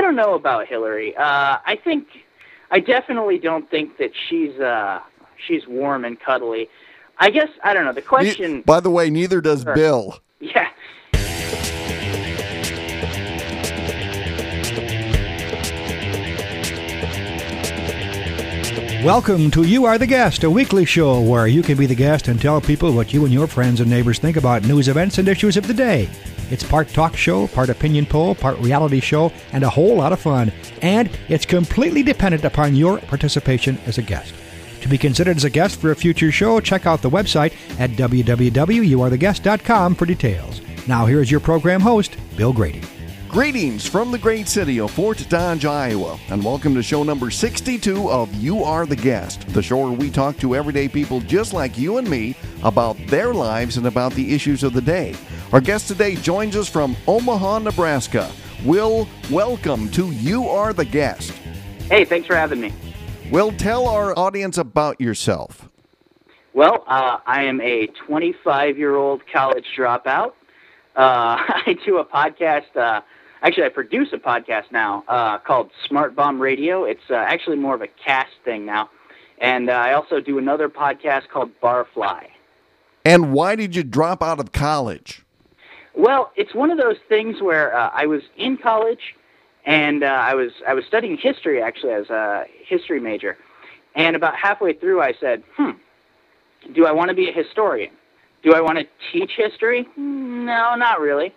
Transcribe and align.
I 0.00 0.02
don't 0.02 0.16
know 0.16 0.32
about 0.32 0.66
Hillary. 0.66 1.14
Uh, 1.14 1.58
I 1.62 1.78
think 1.84 2.08
I 2.70 2.80
definitely 2.80 3.36
don't 3.36 3.70
think 3.70 3.98
that 3.98 4.12
she's 4.30 4.58
uh, 4.58 5.00
she's 5.46 5.66
warm 5.68 6.06
and 6.06 6.18
cuddly. 6.18 6.70
I 7.18 7.28
guess 7.28 7.50
I 7.62 7.74
don't 7.74 7.84
know. 7.84 7.92
The 7.92 8.00
question. 8.00 8.54
Ne- 8.54 8.60
by 8.62 8.80
the 8.80 8.88
way, 8.88 9.10
neither 9.10 9.42
does 9.42 9.60
Sure. 9.60 9.74
Bill. 9.74 10.18
Yeah. 10.40 10.70
Welcome 19.04 19.50
to 19.50 19.64
You 19.64 19.84
Are 19.84 19.98
the 19.98 20.06
Guest, 20.06 20.44
a 20.44 20.50
weekly 20.50 20.86
show 20.86 21.20
where 21.20 21.46
you 21.46 21.62
can 21.62 21.76
be 21.76 21.84
the 21.84 21.94
guest 21.94 22.28
and 22.28 22.40
tell 22.40 22.62
people 22.62 22.94
what 22.94 23.12
you 23.12 23.26
and 23.26 23.34
your 23.34 23.46
friends 23.46 23.80
and 23.80 23.90
neighbors 23.90 24.18
think 24.18 24.38
about 24.38 24.64
news 24.64 24.88
events 24.88 25.18
and 25.18 25.28
issues 25.28 25.58
of 25.58 25.66
the 25.66 25.74
day. 25.74 26.08
It's 26.50 26.64
part 26.64 26.88
talk 26.88 27.16
show, 27.16 27.46
part 27.48 27.70
opinion 27.70 28.06
poll, 28.06 28.34
part 28.34 28.58
reality 28.58 29.00
show, 29.00 29.32
and 29.52 29.64
a 29.64 29.70
whole 29.70 29.96
lot 29.96 30.12
of 30.12 30.20
fun. 30.20 30.52
And 30.82 31.10
it's 31.28 31.46
completely 31.46 32.02
dependent 32.02 32.44
upon 32.44 32.76
your 32.76 32.98
participation 32.98 33.78
as 33.86 33.96
a 33.98 34.02
guest. 34.02 34.34
To 34.82 34.88
be 34.88 34.98
considered 34.98 35.36
as 35.36 35.44
a 35.44 35.50
guest 35.50 35.80
for 35.80 35.90
a 35.90 35.96
future 35.96 36.32
show, 36.32 36.60
check 36.60 36.86
out 36.86 37.02
the 37.02 37.10
website 37.10 37.52
at 37.78 37.90
www.youaretheguest.com 37.90 39.94
for 39.94 40.06
details. 40.06 40.60
Now, 40.88 41.06
here's 41.06 41.30
your 41.30 41.40
program 41.40 41.80
host, 41.80 42.16
Bill 42.36 42.52
Grady. 42.52 42.82
Greetings 43.30 43.86
from 43.86 44.10
the 44.10 44.18
great 44.18 44.48
city 44.48 44.80
of 44.80 44.90
Fort 44.90 45.24
Dodge, 45.28 45.64
Iowa, 45.64 46.18
and 46.30 46.44
welcome 46.44 46.74
to 46.74 46.82
show 46.82 47.04
number 47.04 47.30
62 47.30 48.10
of 48.10 48.34
You 48.34 48.64
Are 48.64 48.84
the 48.84 48.96
Guest, 48.96 49.46
the 49.50 49.62
show 49.62 49.76
where 49.76 49.92
we 49.92 50.10
talk 50.10 50.36
to 50.38 50.56
everyday 50.56 50.88
people 50.88 51.20
just 51.20 51.52
like 51.52 51.78
you 51.78 51.98
and 51.98 52.10
me 52.10 52.34
about 52.64 52.96
their 53.06 53.32
lives 53.32 53.76
and 53.76 53.86
about 53.86 54.14
the 54.14 54.34
issues 54.34 54.64
of 54.64 54.72
the 54.72 54.80
day. 54.80 55.14
Our 55.52 55.60
guest 55.60 55.86
today 55.86 56.16
joins 56.16 56.56
us 56.56 56.68
from 56.68 56.96
Omaha, 57.06 57.60
Nebraska. 57.60 58.28
Will, 58.64 59.06
welcome 59.30 59.88
to 59.90 60.10
You 60.10 60.48
Are 60.48 60.72
the 60.72 60.84
Guest. 60.84 61.30
Hey, 61.88 62.04
thanks 62.04 62.26
for 62.26 62.34
having 62.34 62.60
me. 62.60 62.72
Will, 63.30 63.52
tell 63.52 63.86
our 63.86 64.12
audience 64.18 64.58
about 64.58 65.00
yourself. 65.00 65.68
Well, 66.52 66.82
uh, 66.88 67.18
I 67.28 67.44
am 67.44 67.60
a 67.60 67.86
25 67.86 68.76
year 68.76 68.96
old 68.96 69.22
college 69.32 69.66
dropout. 69.76 70.32
Uh, 70.96 71.38
I 71.46 71.78
do 71.84 71.98
a 71.98 72.04
podcast. 72.04 72.76
Uh, 72.76 73.02
actually, 73.42 73.64
I 73.64 73.68
produce 73.68 74.12
a 74.12 74.18
podcast 74.18 74.70
now 74.70 75.04
uh, 75.08 75.38
called 75.38 75.70
Smart 75.86 76.14
Bomb 76.14 76.40
Radio. 76.40 76.84
It's 76.84 77.10
uh, 77.10 77.14
actually 77.14 77.56
more 77.56 77.74
of 77.74 77.82
a 77.82 77.88
cast 77.88 78.32
thing 78.44 78.66
now. 78.66 78.90
And 79.38 79.70
uh, 79.70 79.72
I 79.72 79.94
also 79.94 80.20
do 80.20 80.38
another 80.38 80.68
podcast 80.68 81.28
called 81.28 81.50
Barfly. 81.62 82.26
And 83.04 83.32
why 83.32 83.56
did 83.56 83.74
you 83.74 83.82
drop 83.82 84.22
out 84.22 84.38
of 84.38 84.52
college? 84.52 85.22
Well, 85.94 86.30
it's 86.36 86.54
one 86.54 86.70
of 86.70 86.78
those 86.78 86.98
things 87.08 87.40
where 87.40 87.74
uh, 87.76 87.90
I 87.92 88.06
was 88.06 88.22
in 88.36 88.56
college, 88.56 89.14
and 89.64 90.04
uh, 90.04 90.06
I 90.06 90.34
was 90.34 90.52
I 90.66 90.74
was 90.74 90.84
studying 90.84 91.16
history 91.16 91.62
actually 91.62 91.92
as 91.92 92.10
a 92.10 92.44
history 92.64 93.00
major, 93.00 93.36
and 93.94 94.14
about 94.14 94.36
halfway 94.36 94.72
through, 94.72 95.02
I 95.02 95.14
said, 95.18 95.42
"Hmm, 95.56 95.72
do 96.74 96.86
I 96.86 96.92
want 96.92 97.08
to 97.08 97.14
be 97.14 97.28
a 97.28 97.32
historian? 97.32 97.90
Do 98.42 98.54
I 98.54 98.60
want 98.60 98.78
to 98.78 98.86
teach 99.12 99.32
history? 99.36 99.86
No, 99.96 100.74
not 100.76 101.00
really. 101.00 101.34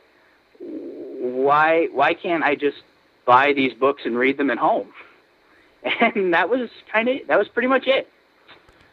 Why 1.23 1.88
why 1.93 2.13
can't 2.13 2.43
I 2.43 2.55
just 2.55 2.77
buy 3.25 3.53
these 3.53 3.73
books 3.73 4.02
and 4.05 4.17
read 4.17 4.38
them 4.38 4.49
at 4.52 4.57
home?" 4.57 4.91
And 5.99 6.33
that 6.33 6.49
was 6.49 6.69
kind 6.91 7.09
of 7.09 7.17
that 7.27 7.38
was 7.38 7.47
pretty 7.47 7.67
much 7.67 7.88
it. 7.88 8.09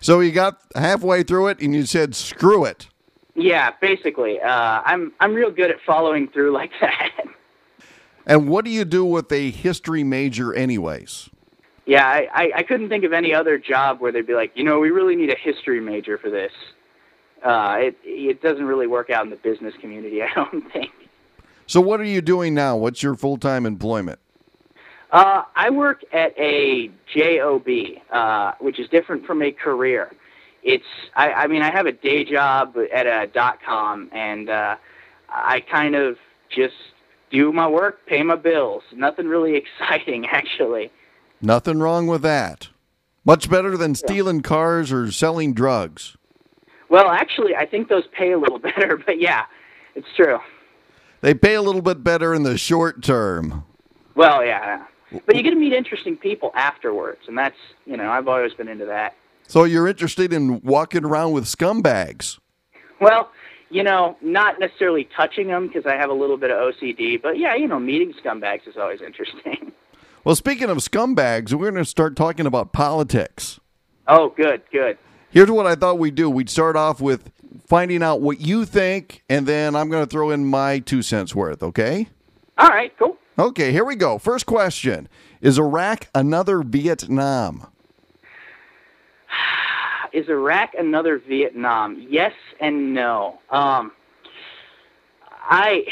So 0.01 0.21
you 0.21 0.33
got 0.33 0.61
halfway 0.75 1.23
through 1.23 1.49
it 1.49 1.61
and 1.61 1.75
you 1.75 1.85
said, 1.87 2.15
screw 2.15 2.65
it. 2.65 2.89
Yeah, 3.35 3.73
basically, 3.81 4.41
uh, 4.41 4.83
I'm 4.85 5.13
I'm 5.21 5.35
real 5.35 5.51
good 5.51 5.71
at 5.71 5.81
following 5.87 6.29
through 6.29 6.53
like 6.61 6.71
that. 6.81 7.11
And 8.27 8.49
what 8.49 8.65
do 8.65 8.71
you 8.71 8.85
do 8.85 9.05
with 9.05 9.33
a 9.33 9.51
history 9.51 10.05
major, 10.05 10.55
anyways? 10.55 11.31
Yeah, 11.87 12.07
I, 12.07 12.29
I, 12.33 12.53
I 12.57 12.63
couldn't 12.63 12.89
think 12.89 13.03
of 13.05 13.13
any 13.13 13.35
other 13.35 13.59
job 13.59 14.01
where 14.01 14.13
they'd 14.13 14.27
be 14.27 14.35
like, 14.35 14.53
you 14.55 14.63
know, 14.63 14.79
we 14.79 14.91
really 14.91 15.17
need 15.17 15.31
a 15.31 15.37
history 15.37 15.81
major 15.81 16.19
for 16.19 16.31
this. 16.31 16.53
Uh, 17.43 17.77
it 17.81 17.97
it 18.05 18.43
doesn't 18.43 18.65
really 18.65 18.87
work 18.87 19.11
out 19.11 19.25
in 19.25 19.31
the 19.31 19.37
business 19.37 19.75
community, 19.81 20.23
I 20.23 20.33
don't 20.35 20.73
think. 20.73 20.91
So, 21.71 21.81
what 21.81 22.01
are 22.01 22.05
you 22.05 22.21
doing 22.21 22.53
now? 22.53 22.77
What's 22.77 23.01
your 23.01 23.15
full 23.15 23.37
time 23.37 23.65
employment? 23.65 24.19
Uh, 25.13 25.45
I 25.55 25.71
work 25.71 26.03
at 26.13 26.37
a 26.37 26.91
job, 27.15 27.69
uh, 28.11 28.53
which 28.59 28.81
is 28.81 28.89
different 28.89 29.25
from 29.25 29.41
a 29.41 29.53
career. 29.53 30.11
It's 30.65 30.83
I, 31.15 31.31
I 31.31 31.47
mean 31.47 31.63
I 31.63 31.71
have 31.71 31.87
a 31.87 31.93
day 31.93 32.25
job 32.25 32.77
at 32.93 33.07
a 33.07 33.29
dot 33.29 33.61
com, 33.65 34.11
and 34.13 34.51
uh, 34.51 34.79
I 35.29 35.61
kind 35.61 35.95
of 35.95 36.17
just 36.53 36.75
do 37.31 37.53
my 37.53 37.69
work, 37.69 38.05
pay 38.05 38.25
my 38.25 38.35
bills. 38.35 38.83
Nothing 38.93 39.29
really 39.29 39.55
exciting, 39.81 40.27
actually. 40.27 40.91
Nothing 41.41 41.79
wrong 41.79 42.09
with 42.09 42.23
that. 42.23 42.67
Much 43.25 43.49
better 43.49 43.77
than 43.77 43.95
stealing 43.95 44.41
cars 44.41 44.91
or 44.91 45.13
selling 45.13 45.55
drugs. 45.55 46.17
Well, 46.89 47.11
actually, 47.11 47.55
I 47.55 47.65
think 47.65 47.89
those 47.89 48.09
pay 48.09 48.33
a 48.33 48.39
little 48.41 48.59
better, 48.71 48.97
but 48.97 49.21
yeah, 49.21 49.45
it's 49.95 50.09
true. 50.17 50.41
They 51.21 51.35
pay 51.35 51.55
a 51.55 51.63
little 51.63 51.83
bit 51.83 52.03
better 52.03 52.35
in 52.35 52.43
the 52.43 52.57
short 52.57 53.03
term. 53.03 53.65
Well, 54.15 54.45
yeah, 54.45 54.85
but 55.27 55.37
you 55.37 55.43
get 55.43 55.51
to 55.51 55.57
meet 55.57 55.73
interesting 55.73 56.17
people 56.17 56.51
afterwards, 56.55 57.21
and 57.29 57.37
that's 57.37 57.57
you 57.87 57.97
know 57.97 58.11
I've 58.11 58.29
always 58.29 58.55
been 58.55 58.69
into 58.69 58.87
that. 58.87 59.15
So, 59.47 59.65
you're 59.65 59.89
interested 59.89 60.33
in 60.33 60.61
walking 60.61 61.05
around 61.05 61.33
with 61.33 61.45
scumbags. 61.45 62.39
Well, 63.01 63.31
you 63.69 63.83
know, 63.83 64.17
not 64.21 64.61
necessarily 64.61 65.09
touching 65.17 65.49
them 65.49 65.67
because 65.67 65.87
I 65.87 65.97
have 65.97 66.09
a 66.09 66.15
little 66.15 66.37
bit 66.37 66.51
of 66.51 66.75
OCD, 66.75 67.21
but 67.21 67.37
yeah, 67.37 67.55
you 67.57 67.67
know, 67.67 67.81
meeting 67.81 68.13
scumbags 68.25 68.69
is 68.69 68.77
always 68.77 69.01
interesting. 69.07 69.73
Well, 70.25 70.37
speaking 70.37 70.71
of 70.71 70.79
scumbags, 70.79 71.53
we're 71.53 71.71
going 71.71 71.83
to 71.83 71.89
start 71.89 72.15
talking 72.15 72.47
about 72.47 72.73
politics. 72.73 73.59
oh, 74.07 74.29
good, 74.37 74.63
good. 74.71 74.99
Here's 75.31 75.51
what 75.51 75.67
I 75.67 75.77
thought 75.77 75.99
we'd 75.99 76.15
do 76.15 76.29
we'd 76.29 76.51
start 76.51 76.77
off 76.77 77.01
with 77.01 77.31
finding 77.67 78.03
out 78.03 78.21
what 78.21 78.41
you 78.41 78.65
think, 78.65 79.23
and 79.29 79.47
then 79.47 79.75
I'm 79.75 79.89
going 79.89 80.03
to 80.05 80.11
throw 80.11 80.31
in 80.31 80.47
my 80.47 80.79
two 80.81 81.03
cents 81.03 81.35
worth, 81.35 81.63
okay? 81.63 82.09
All 82.59 82.69
right, 82.69 82.97
cool. 82.99 83.17
Okay, 83.39 83.73
here 83.73 83.85
we 83.85 83.97
go. 83.97 84.19
First 84.19 84.47
question 84.47 85.09
Is 85.41 85.59
Iraq 85.59 86.09
another 86.15 86.63
Vietnam? 86.63 87.67
Is 90.13 90.29
Iraq 90.29 90.75
another 90.79 91.19
Vietnam? 91.19 92.07
Yes 92.09 92.33
and 92.61 92.93
no. 92.93 93.39
Um, 93.51 93.93
I, 95.43 95.85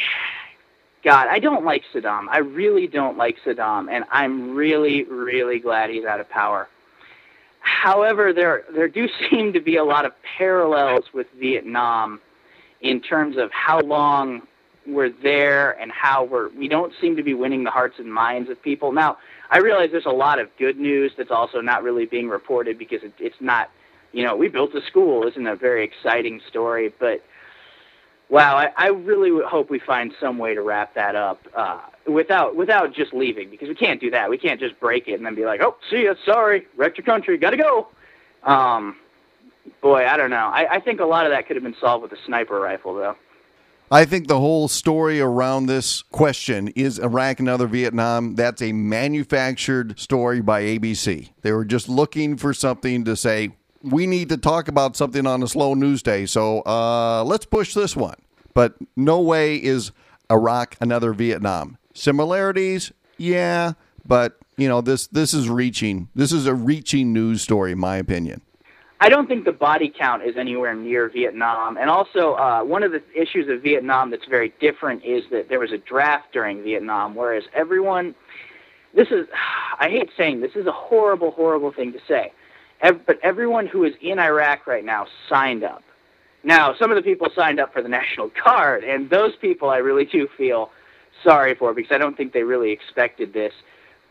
God, 1.04 1.28
I 1.28 1.38
don't 1.38 1.64
like 1.64 1.84
Saddam. 1.94 2.26
I 2.28 2.38
really 2.38 2.86
don't 2.86 3.16
like 3.16 3.36
Saddam, 3.46 3.90
and 3.90 4.04
I'm 4.10 4.54
really, 4.54 5.04
really 5.04 5.58
glad 5.58 5.90
he's 5.90 6.04
out 6.04 6.20
of 6.20 6.28
power. 6.28 6.69
However, 7.68 8.32
there 8.32 8.64
there 8.74 8.88
do 8.88 9.08
seem 9.30 9.52
to 9.52 9.60
be 9.60 9.76
a 9.76 9.84
lot 9.84 10.04
of 10.04 10.12
parallels 10.38 11.04
with 11.12 11.26
Vietnam 11.38 12.20
in 12.80 13.00
terms 13.00 13.36
of 13.36 13.50
how 13.52 13.80
long 13.80 14.42
we're 14.86 15.12
there 15.22 15.72
and 15.80 15.92
how 15.92 16.24
we're 16.24 16.48
we 16.50 16.66
don't 16.66 16.92
seem 17.00 17.16
to 17.16 17.22
be 17.22 17.34
winning 17.34 17.64
the 17.64 17.70
hearts 17.70 17.96
and 17.98 18.12
minds 18.12 18.48
of 18.48 18.60
people. 18.62 18.92
Now, 18.92 19.18
I 19.50 19.58
realize 19.58 19.90
there's 19.92 20.06
a 20.06 20.10
lot 20.10 20.38
of 20.38 20.48
good 20.58 20.78
news 20.78 21.12
that's 21.16 21.30
also 21.30 21.60
not 21.60 21.82
really 21.82 22.06
being 22.06 22.28
reported 22.28 22.78
because 22.78 23.02
it, 23.02 23.12
it's 23.18 23.40
not, 23.40 23.70
you 24.12 24.24
know, 24.24 24.34
we 24.34 24.48
built 24.48 24.74
a 24.74 24.80
school 24.86 25.26
isn't 25.26 25.46
a 25.46 25.56
very 25.56 25.84
exciting 25.84 26.40
story, 26.48 26.92
but 26.98 27.22
wow, 28.30 28.56
I, 28.56 28.72
I 28.76 28.88
really 28.88 29.30
hope 29.46 29.68
we 29.68 29.78
find 29.78 30.12
some 30.20 30.38
way 30.38 30.54
to 30.54 30.62
wrap 30.62 30.94
that 30.94 31.14
up 31.16 31.40
uh, 31.54 31.80
without 32.08 32.56
without 32.56 32.94
just 32.94 33.12
leaving 33.12 33.50
because 33.50 33.69
we 33.69 33.74
can't 33.74 34.00
do 34.00 34.10
that. 34.10 34.30
We 34.30 34.38
can't 34.38 34.60
just 34.60 34.78
break 34.80 35.08
it 35.08 35.14
and 35.14 35.26
then 35.26 35.34
be 35.34 35.44
like, 35.44 35.60
oh, 35.62 35.76
see 35.91 36.04
ya, 36.04 36.14
sorry, 36.24 36.66
wrecked 36.76 36.98
your 36.98 37.04
country, 37.04 37.36
gotta 37.38 37.56
go. 37.56 37.88
Um, 38.42 38.96
boy, 39.80 40.06
I 40.06 40.16
don't 40.16 40.30
know. 40.30 40.36
I, 40.36 40.76
I 40.76 40.80
think 40.80 41.00
a 41.00 41.04
lot 41.04 41.26
of 41.26 41.32
that 41.32 41.46
could 41.46 41.56
have 41.56 41.62
been 41.62 41.76
solved 41.80 42.02
with 42.02 42.12
a 42.12 42.24
sniper 42.26 42.58
rifle, 42.58 42.94
though. 42.94 43.16
I 43.91 44.04
think 44.04 44.28
the 44.28 44.38
whole 44.38 44.69
story 44.69 45.19
around 45.19 45.64
this 45.64 46.02
question 46.02 46.69
is 46.69 46.98
Iraq 46.98 47.41
another 47.41 47.66
Vietnam. 47.66 48.34
That's 48.34 48.60
a 48.60 48.72
manufactured 48.72 49.99
story 49.99 50.43
by 50.43 50.62
ABC. 50.62 51.31
They 51.40 51.52
were 51.52 51.64
just 51.64 51.88
looking 51.88 52.37
for 52.37 52.52
something 52.52 53.05
to 53.06 53.16
say, 53.16 53.52
we 53.82 54.06
need 54.06 54.28
to 54.28 54.37
talk 54.37 54.69
about 54.69 54.94
something 54.94 55.26
on 55.26 55.43
a 55.43 55.49
slow 55.49 55.72
news 55.72 56.02
day, 56.02 56.26
so 56.26 56.60
uh, 56.62 57.25
let's 57.25 57.46
push 57.46 57.72
this 57.72 57.96
one. 57.96 58.16
But 58.52 58.75
no 58.94 59.20
way 59.20 59.56
is 59.56 59.93
Iraq 60.31 60.76
another 60.81 61.14
Vietnam. 61.14 61.78
Similarities, 61.98 62.92
yeah, 63.16 63.72
but 64.06 64.38
you 64.56 64.68
know 64.68 64.80
this 64.80 65.06
this 65.08 65.34
is 65.34 65.48
reaching. 65.48 66.08
This 66.14 66.32
is 66.32 66.46
a 66.46 66.54
reaching 66.54 67.12
news 67.12 67.42
story, 67.42 67.72
in 67.72 67.78
my 67.78 67.96
opinion. 67.96 68.42
I 69.00 69.08
don't 69.08 69.28
think 69.28 69.44
the 69.44 69.52
body 69.52 69.92
count 69.96 70.24
is 70.24 70.36
anywhere 70.36 70.74
near 70.74 71.08
Vietnam. 71.08 71.76
And 71.76 71.88
also, 71.88 72.34
uh, 72.34 72.64
one 72.64 72.82
of 72.82 72.90
the 72.90 73.02
issues 73.14 73.48
of 73.48 73.62
Vietnam 73.62 74.10
that's 74.10 74.26
very 74.26 74.52
different 74.60 75.04
is 75.04 75.22
that 75.30 75.48
there 75.48 75.60
was 75.60 75.70
a 75.70 75.78
draft 75.78 76.32
during 76.32 76.64
Vietnam, 76.64 77.14
whereas 77.14 77.44
everyone, 77.54 78.16
this 78.94 79.08
is, 79.08 79.28
I 79.78 79.88
hate 79.88 80.10
saying 80.16 80.40
this 80.40 80.56
is 80.56 80.66
a 80.66 80.72
horrible, 80.72 81.30
horrible 81.30 81.72
thing 81.72 81.92
to 81.92 82.00
say, 82.08 82.32
but 82.80 83.20
everyone 83.22 83.66
who 83.66 83.84
is 83.84 83.94
in 84.00 84.18
Iraq 84.18 84.66
right 84.66 84.84
now 84.84 85.06
signed 85.28 85.62
up. 85.62 85.84
Now, 86.42 86.74
some 86.74 86.90
of 86.90 86.96
the 86.96 87.02
people 87.02 87.28
signed 87.34 87.60
up 87.60 87.72
for 87.72 87.82
the 87.82 87.88
National 87.88 88.30
Guard, 88.44 88.82
and 88.82 89.10
those 89.10 89.36
people 89.36 89.70
I 89.70 89.76
really 89.76 90.04
do 90.04 90.28
feel 90.36 90.70
sorry 91.23 91.55
for 91.55 91.75
because 91.75 91.93
I 91.93 91.99
don't 91.99 92.17
think 92.17 92.32
they 92.32 92.43
really 92.43 92.70
expected 92.70 93.32
this. 93.32 93.53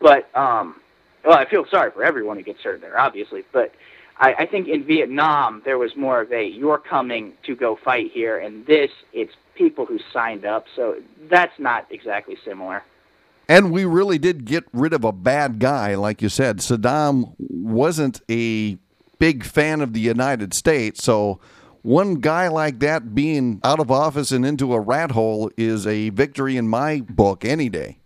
But 0.00 0.34
um, 0.36 0.76
well, 1.24 1.38
I 1.38 1.44
feel 1.44 1.66
sorry 1.70 1.90
for 1.90 2.04
everyone 2.04 2.36
who 2.36 2.42
gets 2.42 2.62
hurt 2.62 2.80
there, 2.80 2.98
obviously. 2.98 3.44
But 3.52 3.72
I, 4.18 4.34
I 4.34 4.46
think 4.46 4.68
in 4.68 4.84
Vietnam 4.84 5.62
there 5.64 5.78
was 5.78 5.96
more 5.96 6.20
of 6.20 6.32
a 6.32 6.46
you're 6.46 6.78
coming 6.78 7.32
to 7.44 7.54
go 7.54 7.76
fight 7.76 8.10
here, 8.12 8.38
and 8.38 8.66
this 8.66 8.90
it's 9.12 9.32
people 9.54 9.86
who 9.86 9.98
signed 10.12 10.44
up. 10.44 10.66
So 10.74 10.96
that's 11.28 11.58
not 11.58 11.86
exactly 11.90 12.36
similar. 12.44 12.82
And 13.50 13.72
we 13.72 13.86
really 13.86 14.18
did 14.18 14.44
get 14.44 14.64
rid 14.72 14.92
of 14.92 15.04
a 15.04 15.12
bad 15.12 15.58
guy, 15.58 15.94
like 15.94 16.20
you 16.20 16.28
said. 16.28 16.58
Saddam 16.58 17.34
wasn't 17.38 18.20
a 18.30 18.76
big 19.18 19.42
fan 19.42 19.80
of 19.80 19.94
the 19.94 20.00
United 20.00 20.52
States, 20.52 21.02
so 21.02 21.40
one 21.82 22.16
guy 22.16 22.48
like 22.48 22.80
that 22.80 23.14
being 23.14 23.60
out 23.64 23.80
of 23.80 23.90
office 23.90 24.32
and 24.32 24.44
into 24.44 24.74
a 24.74 24.80
rat 24.80 25.12
hole 25.12 25.50
is 25.56 25.86
a 25.86 26.10
victory 26.10 26.56
in 26.56 26.68
my 26.68 27.00
book 27.00 27.44
any 27.44 27.68
day. 27.68 27.98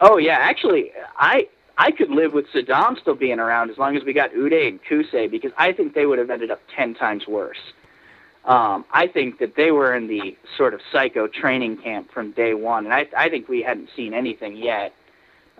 Oh 0.00 0.16
yeah, 0.18 0.38
actually, 0.40 0.92
I 1.16 1.48
I 1.78 1.90
could 1.90 2.10
live 2.10 2.32
with 2.32 2.46
Saddam 2.54 2.98
still 3.00 3.14
being 3.14 3.38
around 3.38 3.70
as 3.70 3.78
long 3.78 3.96
as 3.96 4.04
we 4.04 4.12
got 4.12 4.32
Uday 4.32 4.68
and 4.68 4.80
Qusay 4.82 5.30
because 5.30 5.52
I 5.58 5.72
think 5.72 5.94
they 5.94 6.06
would 6.06 6.18
have 6.18 6.30
ended 6.30 6.50
up 6.50 6.60
ten 6.74 6.94
times 6.94 7.26
worse. 7.26 7.58
Um, 8.44 8.84
I 8.92 9.08
think 9.08 9.40
that 9.40 9.56
they 9.56 9.72
were 9.72 9.94
in 9.94 10.06
the 10.06 10.36
sort 10.56 10.72
of 10.72 10.80
psycho 10.92 11.26
training 11.26 11.78
camp 11.78 12.12
from 12.12 12.30
day 12.30 12.54
one, 12.54 12.84
and 12.84 12.94
I, 12.94 13.08
I 13.16 13.28
think 13.28 13.48
we 13.48 13.62
hadn't 13.62 13.90
seen 13.96 14.14
anything 14.14 14.56
yet 14.56 14.94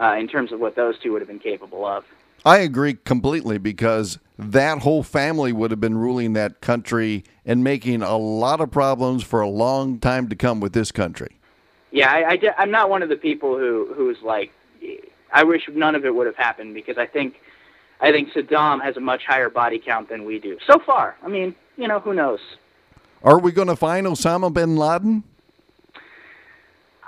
uh, 0.00 0.14
in 0.18 0.28
terms 0.28 0.52
of 0.52 0.60
what 0.60 0.76
those 0.76 0.96
two 1.00 1.12
would 1.12 1.20
have 1.20 1.28
been 1.28 1.40
capable 1.40 1.84
of. 1.84 2.04
I 2.46 2.58
agree 2.58 2.94
completely 2.94 3.58
because 3.58 4.20
that 4.38 4.78
whole 4.78 5.02
family 5.02 5.52
would 5.52 5.72
have 5.72 5.80
been 5.80 5.98
ruling 5.98 6.34
that 6.34 6.60
country 6.60 7.24
and 7.44 7.64
making 7.64 8.02
a 8.02 8.16
lot 8.16 8.60
of 8.60 8.70
problems 8.70 9.24
for 9.24 9.40
a 9.40 9.48
long 9.48 9.98
time 9.98 10.28
to 10.28 10.36
come 10.36 10.60
with 10.60 10.72
this 10.72 10.92
country. 10.92 11.40
Yeah, 11.90 12.08
I, 12.08 12.38
I'm 12.56 12.70
not 12.70 12.88
one 12.88 13.02
of 13.02 13.08
the 13.08 13.16
people 13.16 13.58
who 13.58 13.92
who's 13.96 14.18
like, 14.22 14.52
I 15.32 15.42
wish 15.42 15.62
none 15.72 15.96
of 15.96 16.04
it 16.04 16.14
would 16.14 16.28
have 16.28 16.36
happened 16.36 16.72
because 16.74 16.96
I 16.96 17.06
think, 17.06 17.34
I 18.00 18.12
think 18.12 18.30
Saddam 18.30 18.80
has 18.80 18.96
a 18.96 19.00
much 19.00 19.22
higher 19.26 19.50
body 19.50 19.80
count 19.80 20.08
than 20.08 20.24
we 20.24 20.38
do 20.38 20.56
so 20.68 20.78
far. 20.78 21.16
I 21.24 21.28
mean, 21.28 21.52
you 21.76 21.88
know, 21.88 21.98
who 21.98 22.14
knows? 22.14 22.38
Are 23.24 23.40
we 23.40 23.50
going 23.50 23.68
to 23.68 23.76
find 23.76 24.06
Osama 24.06 24.52
bin 24.52 24.76
Laden? 24.76 25.24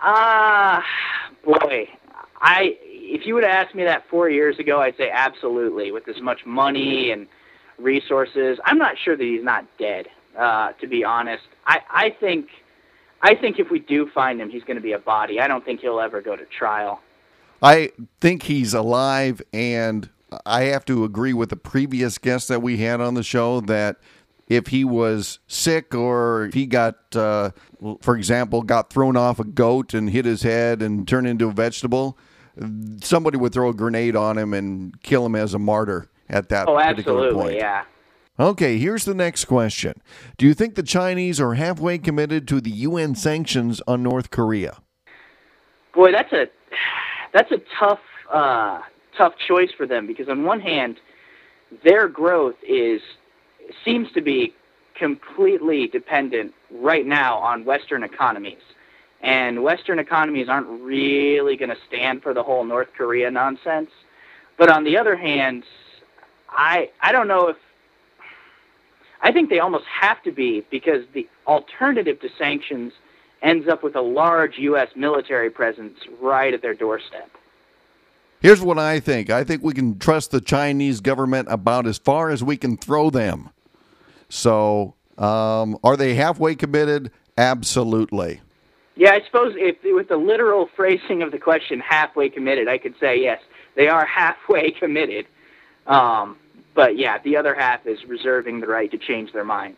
Ah, 0.03 0.81
uh, 0.81 1.35
boy, 1.45 1.89
I 2.41 2.77
if 3.09 3.27
you 3.27 3.35
would 3.35 3.45
have 3.45 3.67
asked 3.67 3.75
me 3.75 3.85
that 3.85 4.05
four 4.09 4.29
years 4.29 4.59
ago, 4.59 4.81
I'd 4.81 4.97
say 4.97 5.11
absolutely. 5.11 5.91
With 5.91 6.09
as 6.09 6.21
much 6.21 6.45
money 6.45 7.11
and 7.11 7.27
resources, 7.79 8.59
I'm 8.65 8.79
not 8.79 8.97
sure 8.99 9.17
that 9.17 9.25
he's 9.25 9.45
not 9.45 9.65
dead. 9.79 10.09
Uh, 10.37 10.73
to 10.81 10.87
be 10.87 11.05
honest, 11.05 11.43
I, 11.67 11.81
I 11.91 12.11
think 12.11 12.49
I 13.21 13.35
think 13.35 13.59
if 13.59 13.71
we 13.71 13.81
do 13.81 14.09
find 14.09 14.41
him, 14.41 14.51
he's 14.51 14.63
going 14.63 14.77
to 14.77 14.83
be 14.83 14.93
a 14.93 14.99
body. 14.99 15.41
I 15.41 15.49
don't 15.49 15.65
think 15.65 15.81
he'll 15.81 16.01
ever 16.01 16.21
go 16.21 16.37
to 16.37 16.45
trial. 16.45 17.01
I 17.61 17.91
think 18.21 18.45
he's 18.45 18.75
alive, 18.75 19.43
and 19.53 20.09
I 20.47 20.65
have 20.65 20.85
to 20.85 21.03
agree 21.03 21.33
with 21.33 21.49
the 21.51 21.57
previous 21.57 22.19
guest 22.19 22.47
that 22.49 22.63
we 22.63 22.77
had 22.77 23.01
on 23.01 23.15
the 23.15 23.25
show 23.25 23.61
that 23.63 23.97
if 24.47 24.69
he 24.69 24.85
was 24.85 25.41
sick 25.49 25.95
or 25.95 26.47
if 26.47 26.55
he 26.55 26.67
got, 26.67 27.17
uh, 27.17 27.51
for 28.01 28.17
example, 28.17 28.63
got 28.63 28.91
thrown 28.91 29.17
off 29.17 29.41
a 29.41 29.45
goat 29.45 29.93
and 29.93 30.11
hit 30.11 30.25
his 30.25 30.43
head 30.43 30.81
and 30.81 31.09
turned 31.09 31.27
into 31.27 31.49
a 31.49 31.53
vegetable, 31.53 32.17
somebody 33.03 33.37
would 33.37 33.53
throw 33.53 33.69
a 33.69 33.75
grenade 33.75 34.17
on 34.17 34.39
him 34.39 34.55
and 34.55 35.01
kill 35.03 35.25
him 35.27 35.35
as 35.35 35.55
a 35.55 35.59
martyr 35.59 36.09
at 36.29 36.49
that 36.51 36.69
oh, 36.69 36.77
particular 36.77 37.33
point. 37.33 37.57
Yeah. 37.57 37.85
Okay, 38.41 38.79
here's 38.79 39.05
the 39.05 39.15
next 39.15 39.47
question. 39.47 40.01
Do 40.37 40.47
you 40.47 40.55
think 40.55 40.77
the 40.77 40.83
Chinese 40.85 41.41
are 41.41 41.55
halfway 41.55 41.99
committed 41.99 42.47
to 42.49 42.61
the 42.61 42.71
UN 42.71 43.17
sanctions 43.17 43.83
on 43.89 44.03
North 44.03 44.31
Korea? 44.31 44.79
Boy, 45.93 46.13
that's 46.13 46.33
a 46.33 46.47
that's 47.33 47.51
a 47.51 47.59
tough 47.81 47.99
uh, 48.33 48.81
tough 49.17 49.33
choice 49.49 49.71
for 49.77 49.87
them 49.87 50.07
because 50.07 50.29
on 50.29 50.45
one 50.45 50.61
hand, 50.61 50.99
their 51.85 52.09
growth 52.09 52.55
is 52.67 53.01
seems 53.85 54.11
to 54.13 54.21
be 54.21 54.55
completely 54.95 55.89
dependent 55.89 56.55
right 56.71 57.07
now 57.07 57.39
on 57.39 57.65
Western 57.65 58.05
economies. 58.05 58.63
And 59.21 59.63
Western 59.63 59.99
economies 59.99 60.49
aren't 60.49 60.69
really 60.83 61.57
going 61.57 61.71
to 61.71 61.77
stand 61.89 62.23
for 62.23 62.33
the 62.33 62.43
whole 62.43 62.65
North 62.65 62.89
Korea 62.97 63.31
nonsense. 63.31 63.91
But 64.57 64.71
on 64.71 64.85
the 64.85 64.97
other 64.97 65.17
hand, 65.17 65.65
I 66.51 66.91
I 67.01 67.13
don't 67.13 67.29
know 67.29 67.49
if 67.49 67.57
I 69.23 69.33
think 69.33 69.51
they 69.51 69.59
almost 69.59 69.85
have 69.87 70.23
to 70.23 70.31
be 70.31 70.65
because 70.71 71.05
the 71.13 71.29
alternative 71.47 72.21
to 72.21 72.29
sanctions 72.39 72.93
ends 73.43 73.69
up 73.69 73.83
with 73.83 73.97
a 73.97 74.01
large 74.01 74.59
U.S. 74.59 74.89
military 74.97 75.51
presence 75.51 75.99
right 76.21 76.53
at 76.53 76.63
their 76.63 76.75
doorstep. 76.75 77.31
Here's 78.41 78.61
what 78.61 78.79
I 78.79 79.01
think 79.01 79.31
I 79.31 79.43
think 79.43 79.63
we 79.65 79.75
can 79.75 79.99
trust 79.99 80.31
the 80.31 80.41
Chinese 80.41 81.01
government 81.01 81.49
about 81.51 81.87
as 81.87 81.99
far 81.99 82.31
as 82.31 82.43
we 82.43 82.57
can 82.57 82.77
throw 82.77 83.11
them. 83.11 83.51
So, 84.29 84.95
um, 85.17 85.79
are 85.83 85.97
they 85.97 86.15
halfway 86.15 86.55
committed? 86.55 87.11
Absolutely. 87.37 88.41
Yeah, 88.99 89.13
I 89.13 89.25
suppose 89.25 89.55
if 89.57 89.77
with 89.85 90.09
the 90.09 90.17
literal 90.17 90.69
phrasing 90.75 91.23
of 91.23 91.31
the 91.31 91.39
question, 91.39 91.79
halfway 91.79 92.29
committed, 92.29 92.67
I 92.67 92.79
could 92.79 92.95
say 92.99 93.21
yes, 93.21 93.41
they 93.77 93.87
are 93.89 94.05
halfway 94.21 94.73
committed. 94.73 95.27
Um, 95.87 96.37
but 96.75 96.99
yeah, 96.99 97.19
the 97.23 97.37
other 97.37 97.55
half 97.55 97.87
is 97.87 98.05
reserving 98.07 98.61
the 98.61 98.67
right 98.67 98.91
to 98.91 98.99
change 98.99 99.33
their 99.33 99.45
mind. 99.45 99.77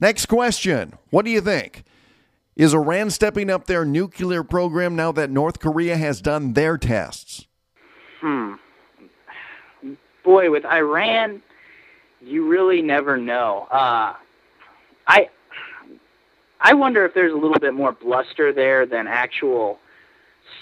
Next 0.00 0.26
question. 0.26 0.94
What 1.10 1.26
do 1.26 1.30
you 1.30 1.42
think? 1.42 1.84
Is 2.56 2.72
Iran 2.72 3.10
stepping 3.10 3.50
up 3.50 3.66
their 3.66 3.84
nuclear 3.84 4.42
program 4.42 4.96
now 4.96 5.12
that 5.12 5.30
North 5.30 5.60
Korea 5.60 5.98
has 5.98 6.22
done 6.22 6.54
their 6.54 6.78
tests? 6.78 7.46
Hmm. 8.20 8.54
Boy, 10.24 10.50
with 10.50 10.64
Iran, 10.64 11.42
you 12.22 12.48
really 12.48 12.80
never 12.80 13.18
know. 13.18 13.68
Uh, 13.70 14.14
I 15.06 15.28
I 16.60 16.74
wonder 16.74 17.04
if 17.04 17.14
there's 17.14 17.32
a 17.32 17.36
little 17.36 17.58
bit 17.58 17.74
more 17.74 17.92
bluster 17.92 18.52
there 18.52 18.86
than 18.86 19.06
actual 19.06 19.78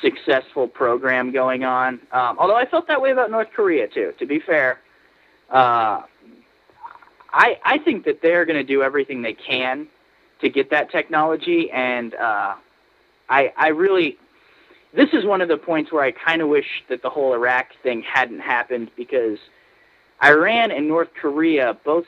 successful 0.02 0.69
program 0.69 1.32
going 1.32 1.64
on. 1.64 1.94
Um, 2.12 2.37
although 2.38 2.56
I 2.56 2.66
felt 2.66 2.87
that 2.88 3.00
way 3.00 3.12
about 3.12 3.31
North 3.31 3.48
Korea 3.54 3.88
too. 3.88 4.12
To 4.19 4.26
be 4.26 4.40
fair, 4.40 4.81
uh, 5.50 6.02
I 7.32 7.58
I 7.64 7.78
think 7.78 8.04
that 8.04 8.20
they're 8.22 8.44
going 8.44 8.58
to 8.58 8.64
do 8.64 8.82
everything 8.82 9.22
they 9.22 9.34
can 9.34 9.87
to 10.40 10.50
get 10.50 10.70
that 10.70 10.90
technology, 10.90 11.70
and 11.70 12.14
uh, 12.14 12.54
I 13.28 13.52
I 13.56 13.69
really 13.69 14.19
this 14.92 15.10
is 15.12 15.25
one 15.25 15.40
of 15.40 15.49
the 15.49 15.56
points 15.56 15.92
where 15.92 16.02
I 16.02 16.10
kind 16.10 16.42
of 16.42 16.49
wish 16.49 16.66
that 16.88 17.02
the 17.02 17.10
whole 17.10 17.34
Iraq 17.34 17.69
thing 17.82 18.02
hadn't 18.02 18.40
happened 18.40 18.90
because 18.96 19.38
Iran 20.25 20.70
and 20.70 20.88
North 20.88 21.11
Korea 21.20 21.78
both 21.85 22.06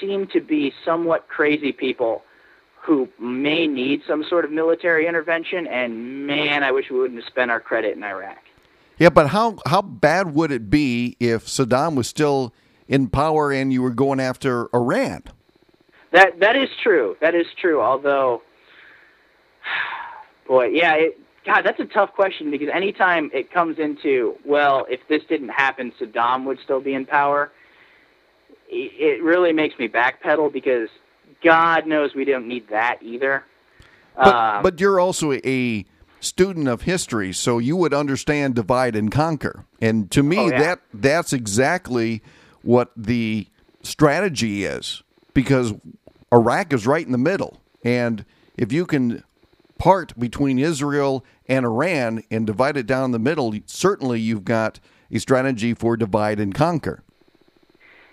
seem 0.00 0.26
to 0.28 0.40
be 0.40 0.72
somewhat 0.84 1.28
crazy 1.28 1.72
people 1.72 2.22
who 2.82 3.08
may 3.18 3.66
need 3.66 4.02
some 4.06 4.24
sort 4.28 4.44
of 4.44 4.50
military 4.50 5.06
intervention. 5.06 5.66
And 5.66 6.26
man, 6.26 6.62
I 6.62 6.72
wish 6.72 6.86
we 6.90 6.98
wouldn't 6.98 7.22
have 7.22 7.30
spent 7.30 7.50
our 7.50 7.60
credit 7.60 7.96
in 7.96 8.02
Iraq. 8.02 8.38
Yeah, 8.98 9.10
but 9.10 9.28
how 9.28 9.58
how 9.66 9.82
bad 9.82 10.34
would 10.34 10.52
it 10.52 10.68
be 10.68 11.16
if 11.20 11.46
Saddam 11.46 11.94
was 11.94 12.06
still 12.06 12.52
in 12.86 13.08
power 13.08 13.50
and 13.50 13.72
you 13.72 13.80
were 13.80 13.90
going 13.90 14.20
after 14.20 14.68
Iran? 14.74 15.22
That 16.12 16.40
that 16.40 16.56
is 16.56 16.68
true. 16.82 17.16
That 17.20 17.34
is 17.34 17.46
true. 17.58 17.80
Although, 17.80 18.42
boy, 20.46 20.66
yeah, 20.66 20.94
it, 20.94 21.18
God, 21.46 21.62
that's 21.62 21.80
a 21.80 21.86
tough 21.86 22.12
question 22.12 22.50
because 22.50 22.68
anytime 22.72 23.30
it 23.32 23.50
comes 23.50 23.78
into 23.78 24.34
well, 24.44 24.86
if 24.90 25.00
this 25.08 25.22
didn't 25.28 25.48
happen, 25.48 25.92
Saddam 25.98 26.44
would 26.44 26.58
still 26.62 26.80
be 26.80 26.92
in 26.92 27.06
power. 27.06 27.52
It 28.72 29.20
really 29.22 29.52
makes 29.52 29.76
me 29.78 29.88
backpedal 29.88 30.52
because 30.52 30.88
God 31.42 31.86
knows 31.86 32.14
we 32.14 32.24
don't 32.24 32.46
need 32.46 32.68
that 32.68 32.98
either. 33.02 33.44
But, 34.16 34.34
um, 34.34 34.62
but 34.62 34.80
you're 34.80 35.00
also 35.00 35.32
a 35.32 35.84
student 36.20 36.68
of 36.68 36.82
history, 36.82 37.32
so 37.32 37.58
you 37.58 37.76
would 37.76 37.94
understand 37.94 38.54
divide 38.54 38.94
and 38.94 39.10
conquer. 39.10 39.64
And 39.80 40.10
to 40.10 40.22
me, 40.22 40.38
oh, 40.38 40.46
yeah. 40.48 40.58
that 40.58 40.80
that's 40.92 41.32
exactly 41.32 42.22
what 42.62 42.92
the 42.96 43.46
strategy 43.82 44.64
is, 44.64 45.02
because 45.32 45.72
Iraq 46.32 46.72
is 46.72 46.86
right 46.86 47.04
in 47.04 47.12
the 47.12 47.18
middle, 47.18 47.60
and 47.82 48.24
if 48.56 48.72
you 48.72 48.84
can 48.84 49.24
part 49.78 50.16
between 50.18 50.58
Israel 50.58 51.24
and 51.48 51.64
Iran 51.64 52.22
and 52.30 52.46
divide 52.46 52.76
it 52.76 52.86
down 52.86 53.12
the 53.12 53.18
middle, 53.18 53.54
certainly 53.64 54.20
you've 54.20 54.44
got 54.44 54.78
a 55.10 55.18
strategy 55.18 55.72
for 55.72 55.96
divide 55.96 56.38
and 56.38 56.54
conquer. 56.54 57.02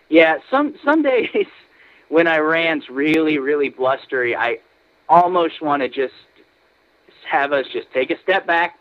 Yeah, 0.10 0.38
some 0.50 0.76
some 0.84 1.04
days 1.04 1.28
when 2.10 2.28
Iran's 2.28 2.90
really, 2.90 3.38
really 3.38 3.70
blustery, 3.70 4.36
I 4.36 4.60
almost 5.10 5.62
want 5.62 5.82
to 5.82 5.90
just 5.90 6.14
have 7.30 7.52
us 7.52 7.66
just 7.72 7.92
take 7.94 8.12
a 8.12 8.20
step 8.22 8.48
back, 8.48 8.78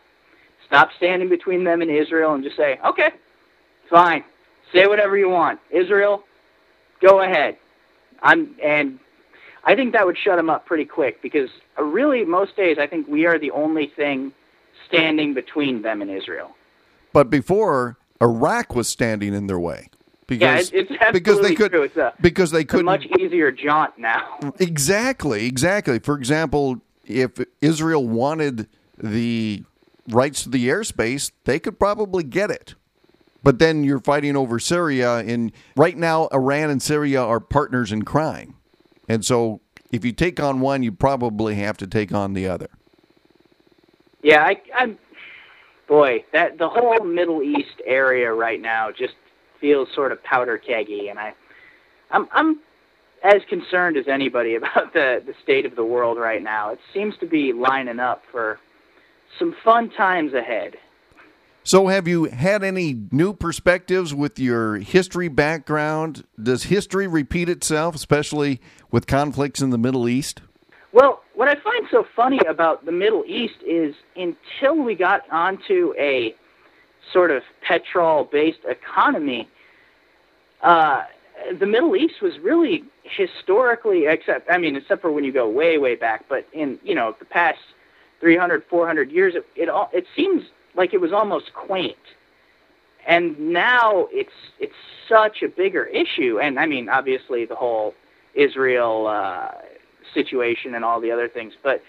stop 0.65 0.89
standing 0.97 1.29
between 1.29 1.63
them 1.63 1.81
and 1.81 1.91
Israel, 1.91 2.33
and 2.33 2.43
just 2.43 2.55
say, 2.55 2.79
okay, 2.85 3.09
fine, 3.89 4.23
say 4.73 4.87
whatever 4.87 5.17
you 5.17 5.29
want, 5.29 5.59
Israel, 5.69 6.23
go 7.01 7.21
ahead. 7.21 7.57
I'm 8.21 8.55
and 8.63 8.99
I 9.63 9.75
think 9.75 9.93
that 9.93 10.05
would 10.05 10.17
shut 10.17 10.37
them 10.37 10.49
up 10.49 10.65
pretty 10.65 10.85
quick 10.85 11.21
because 11.21 11.49
uh, 11.77 11.83
really 11.83 12.25
most 12.25 12.55
days 12.55 12.77
I 12.79 12.87
think 12.87 13.07
we 13.07 13.25
are 13.25 13.37
the 13.37 13.51
only 13.51 13.87
thing 13.95 14.31
standing 14.87 15.33
between 15.33 15.81
them 15.81 16.01
and 16.01 16.09
Israel. 16.09 16.55
But 17.13 17.29
before 17.29 17.97
Iraq 18.21 18.73
was 18.73 18.87
standing 18.87 19.33
in 19.33 19.47
their 19.47 19.59
way. 19.59 19.89
Because, 20.27 20.71
yeah, 20.71 20.81
it's, 20.81 20.91
it's 20.91 21.11
because 21.13 21.41
they 21.41 21.55
could 21.55 21.71
true. 21.71 21.89
A, 21.95 22.13
because 22.19 22.51
they 22.51 22.65
could 22.65 22.83
much 22.83 23.05
easier 23.17 23.49
jaunt 23.49 23.97
now. 23.97 24.37
Exactly, 24.59 25.45
exactly. 25.45 25.99
For 25.99 26.15
example, 26.17 26.81
if 27.05 27.31
Israel 27.61 28.05
wanted 28.05 28.67
the 28.97 29.63
rights 30.09 30.43
to 30.43 30.49
the 30.49 30.67
airspace, 30.67 31.31
they 31.45 31.59
could 31.59 31.79
probably 31.79 32.23
get 32.23 32.51
it. 32.51 32.75
But 33.41 33.59
then 33.59 33.85
you're 33.85 33.99
fighting 33.99 34.35
over 34.35 34.59
Syria, 34.59 35.19
and 35.19 35.53
right 35.77 35.95
now, 35.95 36.27
Iran 36.33 36.69
and 36.69 36.81
Syria 36.81 37.21
are 37.21 37.39
partners 37.39 37.93
in 37.93 38.03
crime. 38.03 38.55
And 39.07 39.23
so, 39.23 39.61
if 39.93 40.03
you 40.03 40.11
take 40.11 40.41
on 40.41 40.59
one, 40.59 40.83
you 40.83 40.91
probably 40.91 41.55
have 41.55 41.77
to 41.77 41.87
take 41.87 42.13
on 42.13 42.33
the 42.33 42.47
other. 42.47 42.67
Yeah, 44.21 44.43
I, 44.43 44.61
I'm. 44.75 44.97
Boy, 45.87 46.25
that 46.33 46.57
the 46.57 46.67
whole 46.67 46.99
Middle 47.05 47.41
East 47.41 47.81
area 47.85 48.33
right 48.33 48.59
now 48.59 48.91
just 48.91 49.13
feels 49.59 49.87
sort 49.93 50.11
of 50.11 50.23
powder 50.23 50.59
keggy, 50.59 51.09
and 51.09 51.19
I, 51.19 51.33
I'm, 52.11 52.27
I'm 52.31 52.59
as 53.23 53.41
concerned 53.49 53.97
as 53.97 54.07
anybody 54.07 54.55
about 54.61 54.93
the 54.93 55.21
the 55.25 55.33
state 55.43 55.65
of 55.65 55.75
the 55.75 55.83
world 55.83 56.17
right 56.17 56.41
now. 56.41 56.71
It 56.71 56.79
seems 56.93 57.15
to 57.19 57.25
be 57.25 57.53
lining 57.53 57.99
up 57.99 58.23
for 58.31 58.59
some 59.37 59.55
fun 59.63 59.89
times 59.91 60.33
ahead. 60.33 60.75
So, 61.63 61.87
have 61.87 62.07
you 62.07 62.25
had 62.25 62.63
any 62.63 62.95
new 63.11 63.33
perspectives 63.33 64.13
with 64.13 64.39
your 64.39 64.77
history 64.77 65.27
background? 65.27 66.23
Does 66.41 66.63
history 66.63 67.07
repeat 67.07 67.49
itself, 67.49 67.93
especially 67.93 68.61
with 68.89 69.05
conflicts 69.05 69.61
in 69.61 69.71
the 69.71 69.77
Middle 69.77 70.07
East? 70.07 70.41
Well, 70.93 71.21
what 71.35 71.49
I 71.49 71.55
find 71.55 71.85
so 71.91 72.05
funny 72.15 72.39
about 72.49 72.85
the 72.85 72.93
Middle 72.93 73.25
East 73.27 73.55
is 73.65 73.95
until 74.15 74.81
we 74.81 74.95
got 74.95 75.29
onto 75.29 75.93
a 75.99 76.33
sort 77.11 77.31
of 77.31 77.43
petrol 77.61 78.25
based 78.25 78.59
economy, 78.67 79.47
uh, 80.61 81.03
the 81.59 81.65
Middle 81.65 81.95
East 81.95 82.21
was 82.21 82.39
really 82.39 82.83
historically, 83.03 84.05
except, 84.07 84.49
I 84.49 84.57
mean, 84.57 84.75
except 84.75 85.01
for 85.01 85.11
when 85.11 85.23
you 85.23 85.31
go 85.31 85.47
way, 85.49 85.77
way 85.77 85.95
back, 85.95 86.25
but 86.27 86.47
in, 86.53 86.79
you 86.83 86.95
know, 86.95 87.15
the 87.19 87.25
past 87.25 87.59
300, 88.19 88.63
400 88.69 89.11
years, 89.11 89.35
it, 89.35 89.45
it, 89.55 89.69
it 89.93 90.05
seems 90.15 90.43
like 90.75 90.93
it 90.93 91.01
was 91.01 91.13
almost 91.13 91.53
quaint. 91.53 91.95
And 93.05 93.39
now 93.39 94.07
it's 94.11 94.29
it's 94.59 94.75
such 95.07 95.41
a 95.41 95.47
bigger 95.47 95.85
issue, 95.85 96.39
and 96.41 96.59
I 96.59 96.65
mean, 96.65 96.89
obviously 96.89 97.45
the 97.45 97.55
whole 97.55 97.93
Israel 98.33 99.07
uh, 99.07 99.51
situation 100.13 100.75
and 100.75 100.83
all 100.83 100.99
the 100.99 101.11
other 101.11 101.29
things, 101.29 101.53
but 101.63 101.81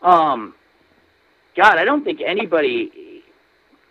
um, 0.00 0.54
God, 1.56 1.78
I 1.78 1.84
don't 1.84 2.04
think 2.04 2.20
anybody 2.24 3.17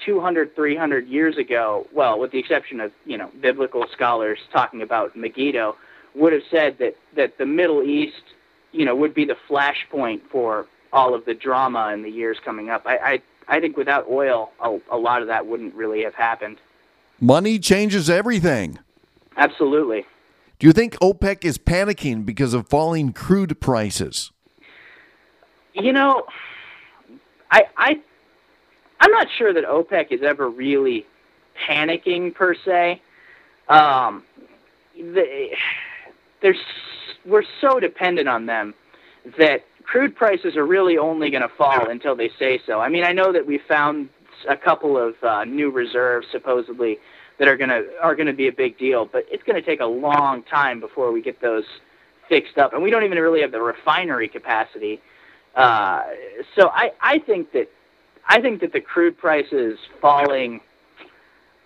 200, 0.05 0.55
300 0.55 1.07
years 1.07 1.37
ago, 1.37 1.87
well, 1.93 2.19
with 2.19 2.31
the 2.31 2.39
exception 2.39 2.79
of 2.79 2.91
you 3.05 3.17
know 3.17 3.31
biblical 3.41 3.85
scholars 3.91 4.39
talking 4.51 4.81
about 4.81 5.15
Megiddo, 5.15 5.75
would 6.15 6.33
have 6.33 6.43
said 6.49 6.77
that 6.79 6.95
that 7.15 7.37
the 7.37 7.45
Middle 7.45 7.83
East, 7.83 8.23
you 8.71 8.85
know, 8.85 8.95
would 8.95 9.13
be 9.13 9.25
the 9.25 9.37
flashpoint 9.49 10.21
for 10.31 10.65
all 10.93 11.13
of 11.13 11.25
the 11.25 11.33
drama 11.33 11.91
in 11.93 12.03
the 12.03 12.09
years 12.09 12.37
coming 12.43 12.69
up. 12.69 12.83
I, 12.85 12.97
I 12.97 13.21
I 13.47 13.59
think 13.59 13.77
without 13.77 14.07
oil, 14.09 14.51
a, 14.59 14.79
a 14.91 14.97
lot 14.97 15.21
of 15.21 15.27
that 15.27 15.47
wouldn't 15.47 15.73
really 15.73 16.03
have 16.03 16.15
happened. 16.15 16.57
Money 17.19 17.59
changes 17.59 18.09
everything. 18.09 18.79
Absolutely. 19.37 20.05
Do 20.59 20.67
you 20.67 20.73
think 20.73 20.95
OPEC 20.99 21.45
is 21.45 21.57
panicking 21.57 22.25
because 22.25 22.53
of 22.53 22.67
falling 22.67 23.13
crude 23.13 23.59
prices? 23.59 24.31
You 25.73 25.93
know, 25.93 26.23
I 27.51 27.63
I 27.77 28.01
I'm 28.99 29.11
not 29.11 29.27
sure 29.37 29.53
that 29.53 29.65
OPEC 29.65 30.11
is 30.11 30.21
ever 30.23 30.49
really 30.49 31.05
panicking 31.67 32.33
per 32.33 32.55
se. 32.55 33.01
Um, 33.69 34.23
the, 34.95 35.49
there's 36.41 36.57
we're 37.25 37.43
so 37.61 37.79
dependent 37.79 38.27
on 38.27 38.45
them 38.45 38.73
that 39.37 39.65
crude 39.83 40.15
prices 40.15 40.55
are 40.55 40.65
really 40.65 40.97
only 40.97 41.29
going 41.29 41.41
to 41.41 41.49
fall 41.49 41.89
until 41.89 42.15
they 42.15 42.29
say 42.39 42.59
so. 42.65 42.79
I 42.79 42.89
mean, 42.89 43.03
I 43.03 43.11
know 43.11 43.33
that 43.33 43.45
we 43.45 43.57
found 43.57 44.09
a 44.47 44.55
couple 44.55 44.97
of 44.97 45.15
uh, 45.23 45.43
new 45.43 45.69
reserves 45.69 46.27
supposedly 46.31 46.97
that 47.39 47.47
are 47.47 47.57
going 47.57 47.69
to 47.69 47.85
are 48.01 48.15
going 48.15 48.27
to 48.27 48.33
be 48.33 48.47
a 48.47 48.51
big 48.51 48.77
deal, 48.77 49.05
but 49.05 49.25
it's 49.29 49.43
going 49.43 49.55
to 49.55 49.61
take 49.61 49.79
a 49.79 49.85
long 49.85 50.43
time 50.43 50.79
before 50.79 51.11
we 51.11 51.21
get 51.21 51.41
those 51.41 51.65
fixed 52.29 52.57
up, 52.57 52.73
and 52.73 52.81
we 52.81 52.89
don't 52.89 53.03
even 53.03 53.17
really 53.17 53.41
have 53.41 53.51
the 53.51 53.61
refinery 53.61 54.27
capacity. 54.27 55.01
Uh, 55.55 56.03
so 56.55 56.69
I 56.69 56.91
I 57.01 57.19
think 57.19 57.51
that 57.53 57.69
I 58.27 58.41
think 58.41 58.61
that 58.61 58.73
the 58.73 58.81
crude 58.81 59.17
prices 59.17 59.79
falling. 60.01 60.61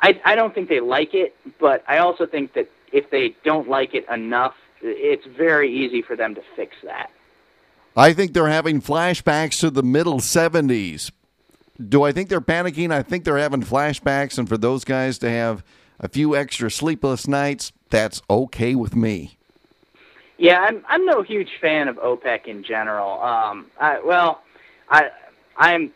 I 0.01 0.20
I 0.25 0.36
don't 0.36 0.53
think 0.53 0.70
they 0.70 0.80
like 0.80 1.13
it, 1.13 1.36
but 1.60 1.84
I 1.88 1.98
also 1.98 2.25
think 2.25 2.53
that 2.53 2.70
if 2.91 3.10
they 3.10 3.36
don't 3.44 3.70
like 3.70 3.94
it 3.94 4.06
enough, 4.10 4.56
it's 4.82 5.25
very 5.25 5.74
easy 5.74 6.01
for 6.01 6.15
them 6.15 6.36
to 6.36 6.41
fix 6.56 6.75
that. 6.84 7.10
I 7.96 8.13
think 8.13 8.34
they're 8.34 8.48
having 8.48 8.82
flashbacks 8.82 9.60
to 9.60 9.70
the 9.70 9.84
middle 9.84 10.20
70s. 10.20 11.12
Do 11.89 12.03
I 12.03 12.12
think 12.12 12.30
they're 12.30 12.39
panicking? 12.39 12.91
I 12.91 13.03
think 13.03 13.25
they're 13.25 13.38
having 13.38 13.63
flashbacks, 13.63 14.38
and 14.38 14.48
for 14.48 14.58
those 14.58 14.86
guys 14.86 15.18
to 15.20 15.30
have 15.30 15.63
a 16.00 16.08
few 16.08 16.36
extra 16.36 16.72
sleepless 16.72 17.27
nights, 17.27 17.72
that's 17.89 18.22
okay 18.30 18.75
with 18.75 18.96
me. 18.96 19.38
Yeah, 20.38 20.60
I'm 20.60 20.84
I'm 20.88 21.06
no 21.06 21.22
huge 21.22 21.50
fan 21.60 21.88
of 21.88 21.98
OPEC 21.98 22.48
in 22.48 22.63
general. 22.63 23.22
Um, 23.22 23.68
I, 23.80 24.00
well, 24.03 24.41
I 24.89 25.10
I'm 25.56 25.91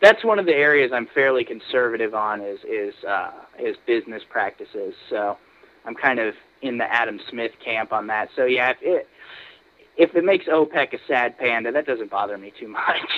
that's 0.00 0.24
one 0.24 0.38
of 0.38 0.46
the 0.46 0.54
areas 0.54 0.90
I'm 0.92 1.08
fairly 1.14 1.44
conservative 1.44 2.14
on 2.14 2.40
is 2.40 2.58
is 2.68 2.94
uh, 3.04 3.30
is 3.58 3.76
business 3.86 4.22
practices. 4.28 4.94
So 5.10 5.36
I'm 5.84 5.94
kind 5.94 6.18
of 6.18 6.34
in 6.62 6.78
the 6.78 6.84
Adam 6.84 7.20
Smith 7.30 7.52
camp 7.64 7.92
on 7.92 8.06
that. 8.08 8.28
So 8.36 8.44
yeah, 8.44 8.70
if 8.70 8.76
it, 8.80 9.08
if 9.96 10.14
it 10.14 10.24
makes 10.24 10.46
OPEC 10.46 10.94
a 10.94 10.98
sad 11.06 11.38
panda, 11.38 11.72
that 11.72 11.86
doesn't 11.86 12.10
bother 12.10 12.36
me 12.38 12.52
too 12.58 12.68
much. 12.68 12.82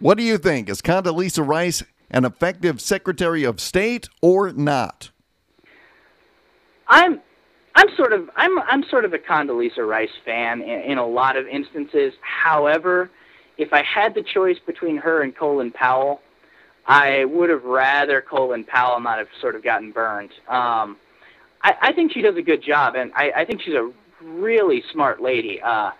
What 0.00 0.16
do 0.16 0.22
you 0.22 0.38
think? 0.38 0.68
Is 0.68 0.80
Condoleezza 0.80 1.44
Rice 1.44 1.82
an 2.08 2.24
effective 2.24 2.80
Secretary 2.80 3.42
of 3.42 3.60
State 3.60 4.08
or 4.22 4.52
not? 4.52 5.10
I'm 6.86 7.20
I'm 7.74 7.88
sort 7.96 8.12
of 8.12 8.30
I'm 8.36 8.58
I'm 8.60 8.84
sort 8.90 9.04
of 9.04 9.12
a 9.12 9.18
Condoleezza 9.18 9.86
Rice 9.86 10.08
fan 10.24 10.62
in, 10.62 10.92
in 10.92 10.98
a 10.98 11.06
lot 11.06 11.36
of 11.36 11.48
instances. 11.48 12.12
However, 12.20 13.10
if 13.58 13.72
I 13.72 13.82
had 13.82 14.14
the 14.14 14.22
choice 14.22 14.58
between 14.64 14.96
her 14.96 15.22
and 15.22 15.36
Colin 15.36 15.72
Powell, 15.72 16.20
I 16.86 17.24
would 17.26 17.50
have 17.50 17.64
rather 17.64 18.22
Colin 18.22 18.64
Powell 18.64 19.00
not 19.00 19.18
have 19.18 19.28
sort 19.40 19.56
of 19.56 19.62
gotten 19.62 19.90
burned. 19.92 20.30
Um, 20.48 20.96
I, 21.62 21.74
I 21.82 21.92
think 21.92 22.12
she 22.12 22.22
does 22.22 22.36
a 22.36 22.42
good 22.42 22.62
job, 22.62 22.94
and 22.94 23.12
I, 23.14 23.32
I 23.36 23.44
think 23.44 23.60
she's 23.60 23.74
a 23.74 23.92
really 24.22 24.82
smart 24.92 25.20
lady. 25.20 25.60
Uh, 25.60 25.90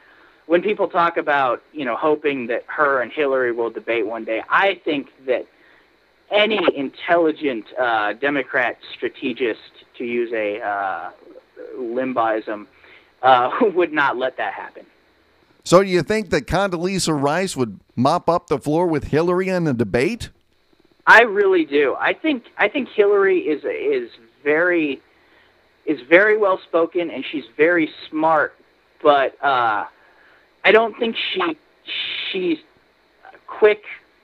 when 0.47 0.63
people 0.63 0.89
talk 0.89 1.19
about, 1.19 1.63
you 1.73 1.85
know, 1.85 1.95
hoping 1.97 2.47
that 2.47 2.65
her 2.69 3.03
and 3.03 3.13
Hillary 3.13 3.53
will 3.53 3.71
debate 3.71 4.07
one 4.07 4.25
day, 4.25 4.43
I 4.49 4.81
think 4.85 5.09
that 5.27 5.47
any 6.31 6.61
intelligent 6.75 7.67
uh, 7.79 8.15
Democrat 8.15 8.79
strategist, 8.97 9.61
to 9.99 10.05
use 10.05 10.33
a 10.33 10.61
uh, 10.61 11.11
Limbaughism, 11.77 12.67
uh, 13.23 13.51
would 13.75 13.93
not 13.93 14.17
let 14.17 14.37
that 14.37 14.55
happen. 14.55 14.87
So, 15.69 15.83
do 15.83 15.89
you 15.91 16.03
think 16.03 16.31
that 16.31 16.47
Condoleezza 16.47 17.13
Rice 17.13 17.55
would 17.55 17.79
mop 17.95 18.31
up 18.31 18.47
the 18.47 18.59
floor 18.59 18.87
with 18.87 19.05
Hillary 19.05 19.51
in 19.51 19.67
a 19.67 19.75
debate? 19.75 20.31
I 21.07 21.25
really 21.25 21.67
do. 21.67 21.95
I 22.01 22.15
think 22.15 22.45
I 22.57 22.69
think 22.69 22.89
Hillary 22.89 23.41
is 23.41 23.63
is 23.65 24.11
very 24.43 25.03
is 25.85 26.01
very 26.09 26.39
well 26.39 26.59
spoken 26.67 27.11
and 27.11 27.23
she's 27.23 27.45
very 27.59 27.91
smart, 28.09 28.55
but 29.03 29.37
uh, 29.45 29.85
I 30.65 30.73
don't 30.73 30.99
think 30.99 31.17
she 31.35 31.59
she's 32.33 32.59
quick 33.47 33.83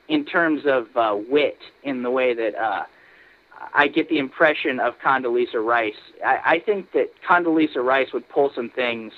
in 0.09 0.25
terms 0.25 0.63
of 0.65 0.97
uh, 0.97 1.15
wit 1.29 1.59
in 1.83 2.03
the 2.03 2.11
way 2.11 2.33
that 2.33 2.55
uh, 2.55 2.85
I 3.75 3.89
get 3.89 4.09
the 4.09 4.17
impression 4.17 4.81
of 4.81 4.99
Condoleezza 4.99 5.63
Rice. 5.63 5.93
I, 6.25 6.41
I 6.55 6.59
think 6.61 6.93
that 6.93 7.11
Condoleezza 7.23 7.85
Rice 7.85 8.15
would 8.15 8.27
pull 8.31 8.51
some 8.55 8.71
things 8.71 9.13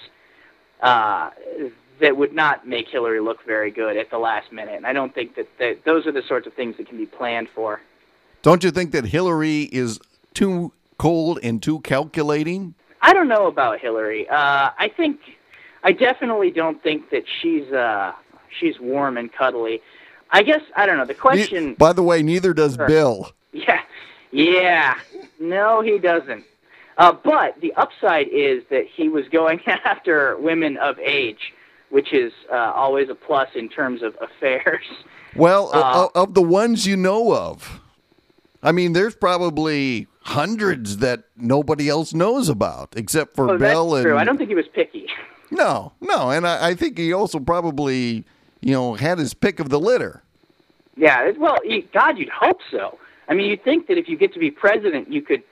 uh, 0.83 1.31
that 2.01 2.17
would 2.17 2.33
not 2.33 2.67
make 2.67 2.89
Hillary 2.89 3.21
look 3.21 3.45
very 3.47 3.71
good 3.71 3.97
at 3.97 4.11
the 4.11 4.19
last 4.19 4.53
minute. 4.53 4.75
And 4.75 4.87
I 4.87 4.93
don't 4.93 5.15
think 5.15 5.35
that, 5.37 5.49
that 5.59 5.85
those 5.85 6.07
are 6.07 6.13
the 6.13 6.23
sorts 6.29 6.47
of 6.47 6.55
things 6.55 6.77
that 6.77 6.89
can 6.89 6.99
be 6.99 7.07
planned 7.07 7.49
for. 7.55 7.81
Don't 8.43 8.63
you 8.63 8.71
think 8.71 8.93
that 8.93 9.07
Hillary 9.07 9.63
is 9.73 9.99
too 10.35 10.73
cold 10.99 11.39
and 11.43 11.63
too 11.63 11.81
calculating? 11.81 12.75
I 13.03 13.13
don't 13.13 13.29
know 13.29 13.47
about 13.47 13.81
Hillary. 13.81 14.29
Uh, 14.29 14.71
I 14.79 14.91
think 14.97 15.21
I 15.83 15.93
definitely 15.93 16.51
don't 16.51 16.83
think 16.83 17.11
that 17.11 17.25
she's 17.41 17.71
uh, 17.73 18.13
she's 18.59 18.79
warm 18.81 19.17
and 19.17 19.33
cuddly. 19.33 19.81
I 20.31 20.43
guess 20.43 20.63
I 20.77 20.87
don't 20.87 20.97
know. 20.97 21.05
The 21.05 21.15
question. 21.15 21.75
By 21.75 21.93
the 21.93 22.03
way, 22.03 22.23
neither 22.23 22.53
does 22.53 22.77
Bill. 22.77 23.33
Yeah, 23.53 23.81
yeah. 24.33 24.99
No, 25.39 25.81
he 25.81 25.99
doesn't. 25.99 26.45
Uh, 26.99 27.13
but 27.13 27.61
the 27.61 27.73
upside 27.75 28.29
is 28.29 28.63
that 28.71 28.87
he 28.87 29.09
was 29.09 29.29
going 29.29 29.61
after 29.67 30.37
women 30.39 30.77
of 30.79 30.99
age, 30.99 31.53
which 31.91 32.13
is 32.13 32.33
uh, 32.53 32.57
always 32.75 33.09
a 33.09 33.15
plus 33.15 33.49
in 33.55 33.69
terms 33.69 34.03
of 34.03 34.17
affairs. 34.21 34.85
Well, 35.35 35.71
Uh, 35.75 36.09
of 36.15 36.33
the 36.33 36.41
ones 36.41 36.87
you 36.87 36.97
know 36.97 37.35
of, 37.35 37.81
I 38.63 38.73
mean, 38.73 38.95
there's 38.95 39.15
probably 39.15 40.07
hundreds 40.23 40.97
that 40.99 41.25
nobody 41.37 41.91
else 41.91 42.15
knows 42.15 42.49
about 42.49 42.95
except 42.97 43.37
for 43.37 43.51
Oh, 43.51 43.59
Bill 43.59 43.91
that's 43.91 43.99
and 43.99 44.05
true. 44.07 44.17
I 44.19 44.25
don't 44.25 44.39
think 44.39 44.49
he 44.49 44.55
was 44.55 44.67
picky. 44.73 45.09
no, 45.51 45.93
no, 46.01 46.31
and 46.31 46.47
I, 46.47 46.69
I 46.69 46.75
think 46.75 46.97
he 46.97 47.13
also 47.13 47.39
probably 47.39 48.25
you 48.63 48.73
know 48.73 48.95
had 48.95 49.19
his 49.19 49.35
pick 49.35 49.61
of 49.61 49.69
the 49.69 49.79
litter. 49.79 50.23
Yeah, 50.97 51.31
well, 51.37 51.59
God, 51.93 52.17
you'd 52.17 52.31
hope 52.31 52.61
so. 52.71 52.99
I 53.29 53.35
mean, 53.35 53.51
you'd 53.51 53.63
think 53.63 53.89
that 53.89 53.99
if 53.99 54.09
you 54.09 54.17
get 54.17 54.33
to 54.33 54.39
be 54.39 54.51
president, 54.51 55.13
you 55.13 55.21
could 55.21 55.43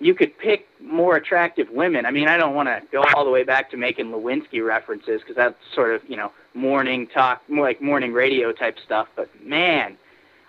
you 0.00 0.14
could 0.14 0.36
pick 0.38 0.68
more 0.80 1.16
attractive 1.16 1.68
women. 1.70 2.06
I 2.06 2.10
mean, 2.10 2.28
I 2.28 2.36
don't 2.36 2.54
want 2.54 2.68
to 2.68 2.82
go 2.92 3.02
all 3.14 3.24
the 3.24 3.30
way 3.30 3.42
back 3.42 3.70
to 3.70 3.76
making 3.76 4.06
Lewinsky 4.06 4.64
references 4.64 5.20
because 5.20 5.36
that's 5.36 5.56
sort 5.74 5.94
of 5.94 6.02
you 6.08 6.16
know 6.16 6.32
morning 6.54 7.06
talk, 7.08 7.42
more 7.48 7.64
like 7.64 7.80
morning 7.82 8.12
radio 8.12 8.52
type 8.52 8.76
stuff. 8.84 9.08
But 9.16 9.28
man, 9.44 9.96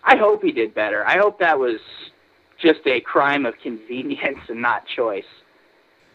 I 0.03 0.17
hope 0.17 0.43
he 0.43 0.51
did 0.51 0.73
better. 0.73 1.05
I 1.05 1.17
hope 1.17 1.39
that 1.39 1.59
was 1.59 1.79
just 2.59 2.81
a 2.85 2.99
crime 3.01 3.45
of 3.45 3.55
convenience 3.63 4.39
and 4.47 4.61
not 4.61 4.85
choice. 4.87 5.25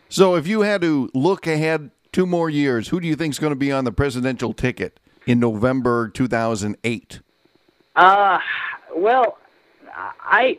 So, 0.09 0.37
if 0.37 0.47
you 0.47 0.61
had 0.61 0.81
to 0.83 1.11
look 1.14 1.47
ahead 1.47 1.91
two 2.12 2.26
more 2.26 2.49
years, 2.49 2.88
who 2.88 3.00
do 3.00 3.09
you 3.09 3.17
think 3.17 3.33
is 3.33 3.38
going 3.38 3.53
to 3.53 3.57
be 3.57 3.73
on 3.73 3.85
the 3.85 3.93
presidential 3.93 4.53
ticket 4.53 5.00
in 5.26 5.41
November 5.41 6.09
2008? 6.09 7.21
Uh, 7.97 8.38
well, 8.95 9.38
I, 9.93 10.59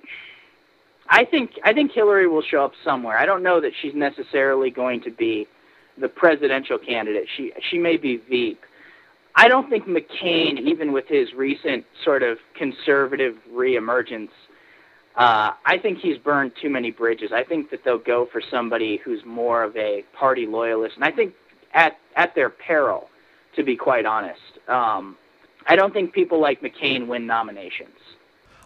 I 1.10 1.26
think 1.26 1.52
I 1.64 1.74
think 1.74 1.92
Hillary 1.92 2.28
will 2.28 2.42
show 2.42 2.64
up 2.64 2.74
somewhere. 2.84 3.18
I 3.18 3.26
don't 3.26 3.44
know 3.44 3.62
that 3.62 3.72
she's 3.82 3.94
necessarily 3.94 4.70
going 4.70 5.02
to 5.04 5.12
be 5.12 5.48
the 6.00 6.10
presidential 6.10 6.78
candidate. 6.78 7.28
She 7.38 7.54
she 7.70 7.78
may 7.78 7.98
be 7.98 8.18
Veep. 8.30 8.60
I 9.36 9.48
don't 9.48 9.70
think 9.70 9.86
McCain, 9.86 10.60
even 10.60 10.94
with 10.94 11.08
his 11.08 11.34
recent 11.34 11.86
sort 12.06 12.24
of 12.24 12.38
conservative 12.58 13.36
reemergence, 13.54 14.30
uh, 15.18 15.52
I 15.66 15.78
think 15.82 16.00
he's 16.00 16.18
burned 16.18 16.54
too 16.62 16.70
many 16.70 16.90
bridges. 16.90 17.32
I 17.34 17.44
think 17.44 17.70
that 17.72 17.82
they'll 17.84 17.98
go 17.98 18.28
for 18.32 18.42
somebody 18.50 18.98
who's 19.04 19.22
more 19.26 19.64
of 19.64 19.76
a 19.76 20.04
party 20.18 20.46
loyalist, 20.46 20.96
and 20.96 21.04
I 21.06 21.12
think 21.12 21.34
at 21.74 21.98
at 22.16 22.34
their 22.34 22.50
peril, 22.50 23.10
to 23.56 23.64
be 23.64 23.76
quite 23.76 24.06
honest. 24.06 24.40
Um, 24.68 25.18
I 25.68 25.76
don't 25.76 25.94
think 25.94 26.14
people 26.14 26.40
like 26.40 26.62
McCain 26.62 27.08
win 27.08 27.26
nominations. 27.26 27.98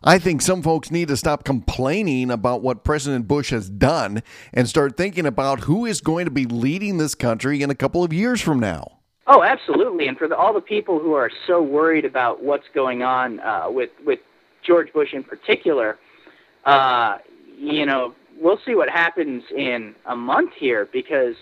I 0.03 0.17
think 0.19 0.41
some 0.41 0.61
folks 0.61 0.91
need 0.91 1.09
to 1.09 1.17
stop 1.17 1.43
complaining 1.43 2.31
about 2.31 2.61
what 2.61 2.83
President 2.83 3.27
Bush 3.27 3.49
has 3.51 3.69
done 3.69 4.23
and 4.53 4.67
start 4.67 4.95
thinking 4.95 5.25
about 5.25 5.61
who 5.61 5.85
is 5.85 6.01
going 6.01 6.25
to 6.25 6.31
be 6.31 6.45
leading 6.45 6.97
this 6.97 7.15
country 7.15 7.61
in 7.61 7.69
a 7.69 7.75
couple 7.75 8.03
of 8.03 8.13
years 8.13 8.41
from 8.41 8.59
now. 8.59 8.99
Oh, 9.27 9.43
absolutely. 9.43 10.07
And 10.07 10.17
for 10.17 10.27
the, 10.27 10.35
all 10.35 10.53
the 10.53 10.61
people 10.61 10.99
who 10.99 11.13
are 11.13 11.29
so 11.45 11.61
worried 11.61 12.05
about 12.05 12.43
what's 12.43 12.67
going 12.73 13.03
on 13.03 13.39
uh, 13.41 13.67
with 13.69 13.91
with 14.05 14.19
George 14.65 14.91
Bush 14.91 15.13
in 15.13 15.23
particular, 15.23 15.99
uh, 16.65 17.19
you 17.57 17.85
know, 17.85 18.15
we'll 18.39 18.59
see 18.65 18.73
what 18.73 18.89
happens 18.89 19.43
in 19.55 19.93
a 20.05 20.15
month 20.15 20.53
here 20.57 20.89
because 20.91 21.35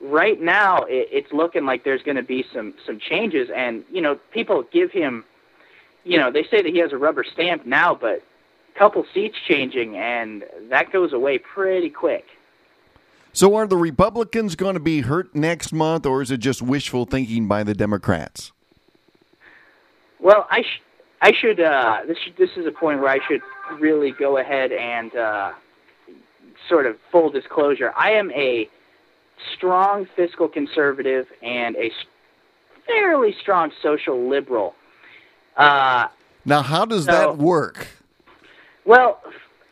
right 0.00 0.40
now 0.40 0.82
it, 0.84 1.08
it's 1.12 1.32
looking 1.32 1.64
like 1.66 1.84
there's 1.84 2.02
going 2.02 2.16
to 2.16 2.22
be 2.22 2.44
some 2.52 2.74
some 2.84 2.98
changes, 2.98 3.48
and 3.54 3.84
you 3.92 4.00
know, 4.00 4.18
people 4.32 4.64
give 4.72 4.90
him, 4.90 5.24
you 6.04 6.18
know, 6.18 6.30
they 6.30 6.44
say 6.44 6.62
that 6.62 6.72
he 6.72 6.78
has 6.78 6.92
a 6.92 6.98
rubber 6.98 7.24
stamp 7.24 7.66
now, 7.66 7.94
but 7.94 8.22
a 8.74 8.78
couple 8.78 9.04
seats 9.12 9.36
changing, 9.46 9.96
and 9.96 10.44
that 10.68 10.92
goes 10.92 11.12
away 11.12 11.38
pretty 11.38 11.90
quick. 11.90 12.26
So, 13.32 13.56
are 13.56 13.66
the 13.66 13.76
Republicans 13.76 14.54
going 14.54 14.74
to 14.74 14.80
be 14.80 15.00
hurt 15.00 15.34
next 15.34 15.72
month, 15.72 16.06
or 16.06 16.22
is 16.22 16.30
it 16.30 16.38
just 16.38 16.62
wishful 16.62 17.04
thinking 17.04 17.48
by 17.48 17.64
the 17.64 17.74
Democrats? 17.74 18.52
Well, 20.20 20.46
I 20.50 20.62
sh- 20.62 20.82
I 21.20 21.32
should 21.32 21.58
uh, 21.58 22.00
this 22.06 22.16
should, 22.18 22.36
this 22.36 22.50
is 22.56 22.66
a 22.66 22.70
point 22.70 23.00
where 23.00 23.08
I 23.08 23.18
should 23.26 23.42
really 23.80 24.12
go 24.12 24.38
ahead 24.38 24.70
and 24.70 25.14
uh, 25.16 25.52
sort 26.68 26.86
of 26.86 26.96
full 27.10 27.30
disclosure. 27.30 27.92
I 27.96 28.12
am 28.12 28.30
a 28.32 28.68
strong 29.56 30.06
fiscal 30.14 30.48
conservative 30.48 31.26
and 31.42 31.76
a 31.76 31.90
fairly 32.86 33.34
strong 33.40 33.72
social 33.82 34.28
liberal. 34.28 34.74
Uh, 35.56 36.08
Now, 36.44 36.62
how 36.62 36.84
does 36.84 37.04
So- 37.06 37.12
that 37.12 37.36
work? 37.38 37.86
well, 38.84 39.20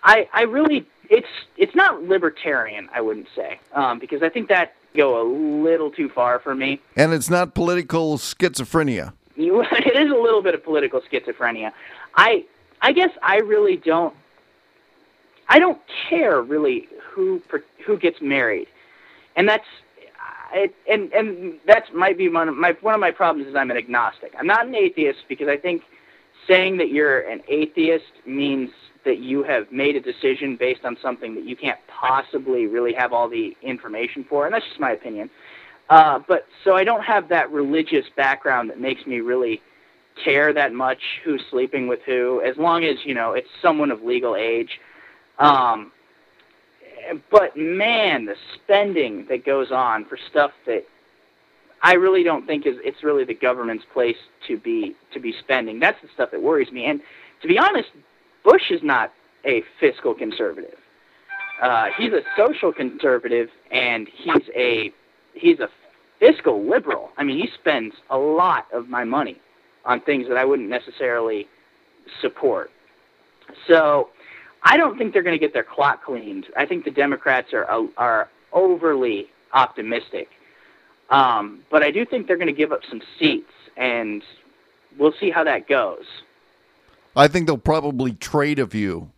I 0.03 0.29
I 0.33 0.43
really 0.43 0.87
it's 1.11 1.29
it's 1.57 1.75
not 1.75 2.03
libertarian. 2.05 2.89
I 2.95 3.01
wouldn't 3.01 3.29
say 3.37 3.59
um, 3.75 3.99
because 3.99 4.23
I 4.23 4.29
think 4.29 4.49
that 4.49 4.75
go 4.97 5.21
a 5.21 5.25
little 5.25 5.91
too 5.91 6.09
far 6.09 6.39
for 6.39 6.55
me. 6.55 6.81
And 6.97 7.13
it's 7.13 7.31
not 7.31 7.55
political 7.55 8.19
schizophrenia. 8.19 9.13
You, 9.37 9.63
it 9.73 9.97
is 9.97 10.11
a 10.11 10.15
little 10.15 10.43
bit 10.43 10.55
of 10.55 10.63
political 10.65 11.01
schizophrenia. 11.01 11.73
I 12.17 12.45
I 12.81 12.93
guess 12.93 13.11
I 13.23 13.37
really 13.39 13.77
don't 13.77 14.15
I 15.49 15.59
don't 15.59 15.81
care 16.09 16.41
really 16.41 16.89
who 17.11 17.43
who 17.85 17.97
gets 17.99 18.21
married, 18.23 18.69
and 19.37 19.49
that's 19.49 19.67
I, 20.53 20.69
and 20.91 21.13
and 21.13 21.59
that 21.67 21.95
might 21.95 22.19
be 22.19 22.29
one 22.29 22.49
of 22.49 22.57
my 22.57 22.77
one 22.81 22.95
of 22.95 23.01
my 23.01 23.11
problems 23.11 23.49
is 23.49 23.57
I'm 23.57 23.71
an 23.71 23.77
agnostic. 23.77 24.33
I'm 24.39 24.47
not 24.47 24.67
an 24.67 24.75
atheist 24.75 25.21
because 25.29 25.49
I 25.49 25.57
think 25.57 25.83
saying 26.47 26.77
that 26.79 26.91
you're 26.91 27.21
an 27.21 27.41
atheist 27.49 28.13
means 28.27 28.71
that 29.05 29.19
you 29.19 29.43
have 29.43 29.71
made 29.73 29.97
a 29.97 30.01
decision 30.01 30.57
based 30.57 30.85
on 30.85 30.97
something 31.03 31.35
that 31.35 31.45
you 31.45 31.57
can't 31.57 31.79
possibly 31.89 32.67
really 32.67 32.93
have 32.93 33.13
all 33.13 33.29
the 33.29 33.57
information 33.63 34.25
for, 34.29 34.45
and 34.47 34.55
that's 34.55 34.67
just 34.67 34.81
my 34.81 34.93
opinion. 34.93 35.31
Uh, 35.89 36.21
but 36.29 36.47
so 36.65 36.77
I 36.77 36.85
don't 36.85 37.03
have 37.03 37.29
that 37.29 37.51
religious 37.51 38.07
background 38.17 38.71
that 38.71 38.81
makes 38.81 39.07
me 39.07 39.21
really 39.21 39.61
care 40.23 40.53
that 40.53 40.73
much 40.73 41.01
who's 41.25 41.43
sleeping 41.51 41.89
with 41.89 42.01
who, 42.07 42.43
as 42.43 42.57
long 42.57 42.85
as 42.85 42.97
you 43.05 43.15
know 43.15 43.33
it's 43.33 43.49
someone 43.61 43.91
of 43.91 44.03
legal 44.03 44.37
age. 44.37 44.79
Um, 45.39 45.93
but 47.31 47.57
man, 47.57 48.27
the 48.27 48.37
spending 48.55 49.27
that 49.29 49.45
goes 49.45 49.71
on 49.71 50.05
for 50.05 50.19
stuff 50.31 50.53
that 50.67 50.85
I 51.83 51.95
really 51.95 52.23
don't 52.23 52.47
think 52.47 52.67
is 52.67 52.77
it's 52.85 53.03
really 53.03 53.25
the 53.25 53.35
government's 53.35 53.85
place 53.93 54.17
to 54.49 54.57
be 54.57 54.95
to 55.13 55.21
be 55.21 55.35
spending. 55.41 55.81
That's 55.81 56.01
the 56.03 56.09
stuff 56.15 56.31
that 56.31 56.43
worries 56.43 56.71
me. 56.71 56.87
And 56.87 57.01
to 57.43 57.49
be 57.49 57.59
honest, 57.59 57.89
Bush 58.45 58.71
is 58.71 58.83
not 58.83 59.13
a 59.45 59.63
fiscal 59.81 60.15
conservative. 60.15 60.79
Uh, 61.61 61.87
he's 61.97 62.13
a 62.13 62.23
social 62.37 62.73
conservative, 62.73 63.49
and 63.71 64.09
he's 64.13 64.49
a 64.57 64.93
he's 65.35 65.61
a 65.61 65.69
fiscal 66.21 66.65
liberal. 66.69 67.11
I 67.17 67.25
mean, 67.25 67.39
he 67.39 67.49
spends 67.59 67.95
a 68.11 68.19
lot 68.19 68.67
of 68.73 68.89
my 68.89 69.05
money 69.05 69.39
on 69.85 70.01
things 70.01 70.29
that 70.29 70.37
I 70.37 70.45
wouldn't 70.45 70.69
necessarily 70.69 71.49
support. 72.21 72.71
So, 73.67 74.11
I 74.65 74.77
don't 74.77 74.97
think 74.97 75.13
they're 75.13 75.23
going 75.23 75.39
to 75.39 75.45
get 75.45 75.53
their 75.53 75.65
clock 75.65 76.05
cleaned. 76.05 76.47
I 76.57 76.67
think 76.67 76.85
the 76.85 76.91
Democrats 76.91 77.53
are 77.53 77.67
are 77.97 78.29
overly 78.53 79.29
optimistic, 79.53 80.29
um, 81.11 81.61
but 81.71 81.83
I 81.83 81.91
do 81.91 82.05
think 82.05 82.27
they're 82.27 82.37
going 82.37 82.47
to 82.47 82.53
give 82.53 82.73
up 82.73 82.81
some 82.89 83.03
seats, 83.19 83.53
and 83.77 84.23
we'll 84.99 85.15
see 85.19 85.31
how 85.31 85.45
that 85.45 85.69
goes. 85.69 86.05
I 87.17 87.29
think 87.29 87.47
they'll 87.47 87.59
probably 87.59 88.13
trade 88.13 88.59
a 88.59 88.67
few, 88.67 89.11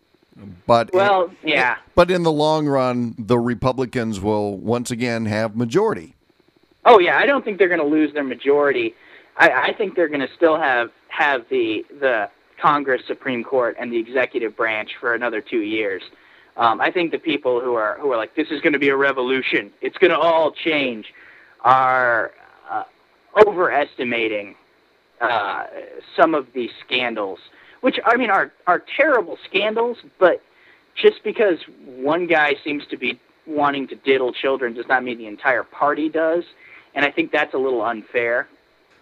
but 0.67 0.93
Well, 0.93 1.31
yeah. 1.45 1.77
But 1.95 2.11
in 2.11 2.23
the 2.23 2.33
long 2.33 2.67
run, 2.67 3.15
the 3.19 3.39
Republicans 3.39 4.21
will 4.21 4.57
once 4.57 4.91
again 4.91 5.27
have 5.27 5.57
majority. 5.57 6.15
Oh 6.85 6.99
yeah, 6.99 7.19
I 7.19 7.27
don't 7.27 7.45
think 7.45 7.59
they're 7.59 7.69
going 7.69 7.81
to 7.81 7.87
lose 7.87 8.13
their 8.13 8.25
majority. 8.25 8.95
I, 9.37 9.51
I 9.51 9.75
think 9.75 9.95
they're 9.95 10.09
going 10.09 10.27
to 10.27 10.33
still 10.37 10.57
have 10.57 10.91
have 11.09 11.49
the 11.51 11.85
the 12.01 12.31
Congress, 12.61 13.03
Supreme 13.07 13.45
Court, 13.45 13.77
and 13.79 13.93
the 13.93 13.99
executive 13.99 14.57
branch 14.57 14.93
for 15.01 15.15
another 15.15 15.41
two 15.41 15.61
years. 15.61 16.03
Um, 16.57 16.81
I 16.81 16.91
think 16.91 17.11
the 17.11 17.19
people 17.19 17.61
who 17.61 17.75
are 17.75 17.99
who 18.01 18.13
are 18.13 18.17
like 18.17 18.37
this 18.37 18.49
is 18.51 18.61
going 18.61 18.75
to 18.75 18.79
be 18.79 18.89
a 18.89 18.97
revolution, 18.97 19.73
it's 19.81 19.99
going 19.99 20.13
to 20.13 20.19
all 20.19 20.53
change, 20.53 21.13
are 21.63 22.31
uh, 22.71 22.85
overestimating 23.47 24.55
uh, 25.21 25.65
some 26.17 26.35
of 26.35 26.47
these 26.55 26.71
scandals, 26.85 27.39
which 27.81 27.99
I 28.05 28.17
mean 28.17 28.31
are 28.31 28.53
are 28.67 28.83
terrible 28.97 29.37
scandals, 29.49 29.99
but 30.19 30.43
just 30.95 31.25
because 31.25 31.59
one 31.87 32.27
guy 32.29 32.55
seems 32.63 32.87
to 32.87 32.97
be 32.97 33.21
wanting 33.47 33.89
to 33.89 33.97
diddle 33.97 34.33
children 34.33 34.75
does 34.75 34.87
not 34.89 35.03
mean 35.03 35.19
the 35.19 35.27
entire 35.27 35.65
party 35.65 36.09
does 36.09 36.45
and 36.95 37.05
I 37.05 37.11
think 37.11 37.33
that's 37.33 37.55
a 37.55 37.59
little 37.59 37.83
unfair. 37.83 38.49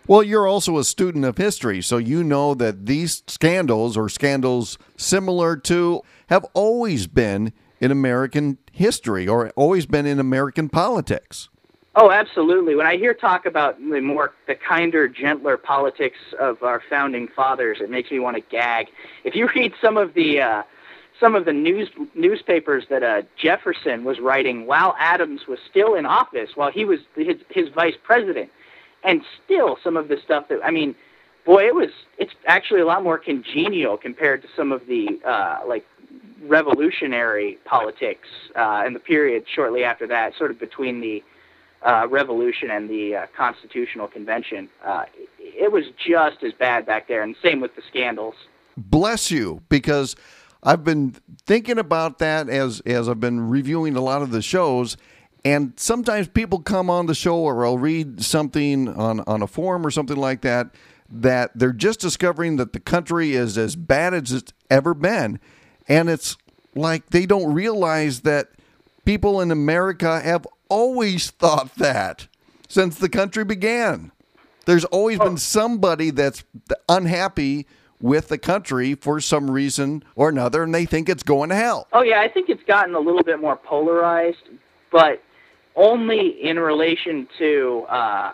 Well, 0.09 0.23
you're 0.23 0.49
also 0.49 0.79
a 0.79 0.85
student 0.85 1.25
of 1.25 1.39
history, 1.39 1.81
so 1.81 1.97
you 1.97 2.25
know 2.25 2.55
that 2.55 2.87
these 2.87 3.23
scandals 3.29 3.97
or 3.97 4.09
scandals 4.09 4.77
similar 4.97 5.57
to 5.59 6.03
have 6.29 6.45
always 6.55 7.07
been 7.07 7.53
in 7.81 7.93
American 7.93 8.59
history 8.73 9.29
or 9.29 9.51
always 9.51 9.87
been 9.87 10.07
in 10.07 10.19
American 10.19 10.69
politics. 10.69 11.49
Oh, 11.95 12.11
absolutely. 12.11 12.75
When 12.75 12.87
I 12.87 12.97
hear 12.97 13.13
talk 13.13 13.45
about 13.45 13.79
the 13.79 14.01
more 14.01 14.33
the 14.47 14.55
kinder, 14.55 15.09
gentler 15.09 15.57
politics 15.57 16.19
of 16.41 16.63
our 16.63 16.83
founding 16.89 17.29
fathers, 17.29 17.79
it 17.81 17.91
makes 17.91 18.11
me 18.11 18.19
want 18.19 18.37
to 18.37 18.41
gag. 18.41 18.89
If 19.25 19.35
you 19.37 19.49
read 19.55 19.75
some 19.81 19.97
of 19.97 20.15
the 20.15 20.41
uh, 20.41 20.63
some 21.21 21.35
of 21.37 21.45
the 21.45 21.53
news 21.53 21.91
newspapers 22.15 22.85
that 22.89 23.03
uh, 23.03 23.23
Jefferson 23.37 24.05
was 24.05 24.19
writing 24.21 24.67
while 24.67 24.97
Adams 24.99 25.47
was 25.47 25.59
still 25.71 25.95
in 25.95 26.07
office, 26.07 26.51
while 26.57 26.73
he 26.73 26.85
was 26.85 27.01
his, 27.15 27.37
his 27.51 27.69
vice 27.69 27.95
president, 28.03 28.51
and 29.05 29.23
still 29.45 29.79
some 29.83 29.97
of 29.97 30.09
the 30.09 30.17
stuff 30.25 30.49
that 30.49 30.61
I 30.65 30.71
mean, 30.71 30.95
boy, 31.45 31.67
it 31.67 31.75
was 31.75 31.91
it's 32.19 32.33
actually 32.47 32.81
a 32.81 32.87
lot 32.87 33.03
more 33.03 33.19
congenial 33.19 33.97
compared 33.97 34.43
to 34.43 34.49
some 34.57 34.73
of 34.73 34.87
the 34.87 35.21
uh, 35.27 35.61
like 35.67 35.85
revolutionary 36.43 37.59
politics 37.65 38.29
uh, 38.57 38.83
in 38.87 38.95
the 38.95 39.01
period 39.01 39.45
shortly 39.55 39.85
after 39.85 40.07
that, 40.07 40.33
sort 40.37 40.51
of 40.51 40.59
between 40.59 41.01
the 41.01 41.23
uh, 41.85 42.07
revolution 42.09 42.71
and 42.71 42.89
the 42.89 43.17
uh, 43.17 43.27
Constitutional 43.37 44.09
Convention. 44.09 44.69
Uh, 44.85 45.05
it 45.39 45.73
was 45.73 45.85
just 45.97 46.43
as 46.45 46.53
bad 46.53 46.87
back 46.87 47.09
there, 47.09 47.23
and 47.23 47.35
same 47.43 47.61
with 47.61 47.75
the 47.77 47.83
scandals. 47.89 48.35
Bless 48.77 49.31
you, 49.31 49.63
because 49.69 50.17
I've 50.63 50.85
been 50.85 51.17
thinking 51.47 51.79
about 51.79 52.19
that 52.19 52.49
as 52.49 52.81
as 52.81 53.09
I've 53.09 53.21
been 53.21 53.49
reviewing 53.49 53.97
a 53.97 54.01
lot 54.01 54.23
of 54.23 54.31
the 54.31 54.43
shows. 54.43 54.97
And 55.45 55.73
sometimes 55.77 56.29
people 56.29 56.61
come 56.61 56.89
on 56.89 57.07
the 57.07 57.15
show 57.15 57.37
or 57.37 57.67
I'll 57.67 57.79
read 57.79 58.23
something 58.23 58.89
on, 58.89 59.21
on 59.21 59.43
a 59.43 59.47
forum 59.47 59.85
or 59.85 59.91
something 59.91 60.17
like 60.17 60.43
that 60.43 60.71
that 61.11 61.51
they're 61.55 61.73
just 61.73 62.01
discovering 62.01 62.57
that 62.57 62.73
the 62.73 62.81
country 62.81 63.33
is 63.33 63.59
as 63.59 63.77
bad 63.77 64.15
as 64.15 64.33
it's 64.33 64.53
ever 64.71 64.95
been. 64.95 65.39
And 65.89 66.09
it's 66.09 66.37
like 66.75 67.11
they 67.11 67.27
don't 67.27 67.53
realize 67.53 68.21
that 68.21 68.49
people 69.05 69.41
in 69.41 69.51
America 69.51 70.21
have 70.21 70.47
always 70.69 71.31
thought 71.31 71.75
that 71.77 72.29
since 72.69 72.99
the 72.99 73.09
country 73.09 73.45
began. 73.45 74.13
There's 74.65 74.85
always 74.87 75.19
been 75.19 75.35
oh. 75.35 75.37
somebody 75.37 76.11
that's 76.11 76.45
unhappy 76.89 77.67
with 78.01 78.29
the 78.29 78.39
country 78.39 78.95
for 78.95 79.21
some 79.21 79.51
reason 79.51 80.03
or 80.15 80.29
another, 80.29 80.63
and 80.63 80.75
they 80.75 80.87
think 80.87 81.09
it's 81.09 81.23
going 81.23 81.51
to 81.51 81.57
hell. 81.57 81.89
Oh, 81.93 82.03
yeah, 82.03 82.21
I 82.21 82.29
think 82.29 82.49
it's 82.49 82.63
gotten 82.65 82.95
a 82.95 83.01
little 83.01 83.23
bit 83.23 83.41
more 83.41 83.57
polarized, 83.57 84.49
but 84.91 85.23
only 85.77 86.29
in 86.29 86.59
relation 86.59 87.29
to, 87.39 87.87
uh, 87.89 88.33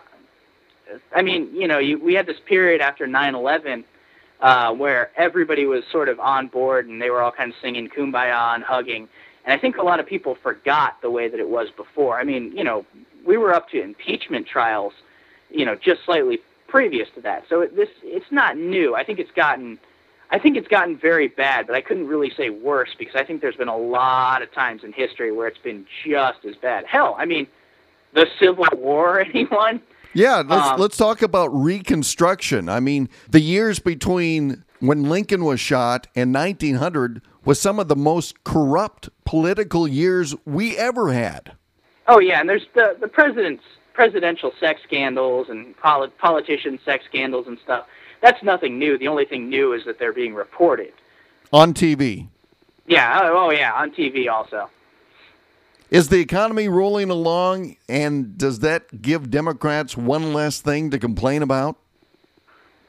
I 1.15 1.21
mean, 1.21 1.49
you 1.53 1.67
know, 1.67 1.79
you, 1.79 1.99
we 1.99 2.13
had 2.13 2.25
this 2.25 2.39
period 2.45 2.81
after 2.81 3.07
9 3.07 3.35
11 3.35 3.85
uh, 4.41 4.73
where 4.73 5.11
everybody 5.17 5.65
was 5.65 5.83
sort 5.91 6.09
of 6.09 6.19
on 6.19 6.47
board 6.47 6.87
and 6.87 7.01
they 7.01 7.09
were 7.09 7.21
all 7.21 7.31
kind 7.31 7.51
of 7.51 7.57
singing 7.61 7.89
kumbaya 7.89 8.55
and 8.55 8.63
hugging. 8.63 9.07
And 9.45 9.53
I 9.53 9.57
think 9.57 9.77
a 9.77 9.83
lot 9.83 9.99
of 9.99 10.05
people 10.05 10.35
forgot 10.35 11.01
the 11.01 11.09
way 11.09 11.27
that 11.27 11.39
it 11.39 11.49
was 11.49 11.69
before. 11.75 12.19
I 12.19 12.23
mean, 12.23 12.55
you 12.55 12.63
know, 12.63 12.85
we 13.25 13.37
were 13.37 13.53
up 13.53 13.69
to 13.69 13.81
impeachment 13.81 14.47
trials, 14.47 14.93
you 15.49 15.65
know, 15.65 15.75
just 15.75 16.03
slightly 16.05 16.39
previous 16.67 17.09
to 17.15 17.21
that. 17.21 17.45
So 17.49 17.61
it, 17.61 17.75
this 17.75 17.89
it's 18.03 18.31
not 18.31 18.57
new. 18.57 18.95
I 18.95 19.03
think 19.03 19.19
it's 19.19 19.31
gotten 19.31 19.79
I 20.31 20.37
think 20.37 20.57
it's 20.57 20.67
gotten 20.67 20.97
very 20.97 21.27
bad, 21.27 21.65
but 21.65 21.75
I 21.75 21.81
couldn't 21.81 22.07
really 22.07 22.31
say 22.37 22.49
worse 22.49 22.89
because 22.97 23.15
I 23.15 23.23
think 23.23 23.41
there's 23.41 23.55
been 23.55 23.67
a 23.67 23.77
lot 23.77 24.41
of 24.41 24.51
times 24.53 24.83
in 24.83 24.93
history 24.93 25.31
where 25.31 25.47
it's 25.47 25.57
been 25.57 25.85
just 26.05 26.45
as 26.45 26.55
bad. 26.55 26.85
Hell, 26.85 27.15
I 27.17 27.25
mean, 27.25 27.47
the 28.13 28.27
Civil 28.39 28.65
War, 28.73 29.19
anyone? 29.33 29.81
Yeah, 30.13 30.43
let's 30.45 30.67
um, 30.67 30.79
let's 30.79 30.97
talk 30.97 31.21
about 31.21 31.47
Reconstruction. 31.47 32.69
I 32.69 32.79
mean, 32.79 33.09
the 33.29 33.39
years 33.39 33.79
between 33.79 34.63
when 34.79 35.03
Lincoln 35.03 35.45
was 35.45 35.59
shot 35.59 36.07
and 36.15 36.33
1900 36.33 37.21
was 37.45 37.59
some 37.59 37.79
of 37.79 37.87
the 37.87 37.95
most 37.95 38.43
corrupt 38.43 39.09
political 39.25 39.87
years 39.87 40.35
we 40.45 40.77
ever 40.77 41.13
had. 41.13 41.53
Oh 42.07 42.19
yeah, 42.19 42.39
and 42.39 42.49
there's 42.49 42.65
the 42.73 42.97
the 42.99 43.07
president's 43.07 43.63
presidential 43.93 44.51
sex 44.59 44.81
scandals 44.83 45.47
and 45.49 45.75
polit- 45.77 46.17
politician 46.17 46.79
sex 46.85 47.03
scandals 47.05 47.47
and 47.47 47.59
stuff. 47.63 47.85
That's 48.21 48.41
nothing 48.43 48.77
new. 48.79 48.97
The 48.97 49.07
only 49.07 49.25
thing 49.25 49.49
new 49.49 49.73
is 49.73 49.85
that 49.85 49.99
they're 49.99 50.13
being 50.13 50.33
reported 50.33 50.93
on 51.51 51.73
TV. 51.73 52.27
Yeah. 52.87 53.19
Oh, 53.23 53.45
oh 53.45 53.51
yeah, 53.51 53.73
on 53.73 53.91
TV 53.91 54.29
also. 54.31 54.69
Is 55.89 56.09
the 56.09 56.19
economy 56.19 56.67
rolling 56.67 57.09
along, 57.09 57.75
and 57.87 58.37
does 58.37 58.59
that 58.59 59.01
give 59.01 59.31
Democrats 59.31 59.97
one 59.97 60.33
less 60.33 60.61
thing 60.61 60.91
to 60.91 60.99
complain 60.99 61.41
about? 61.41 61.77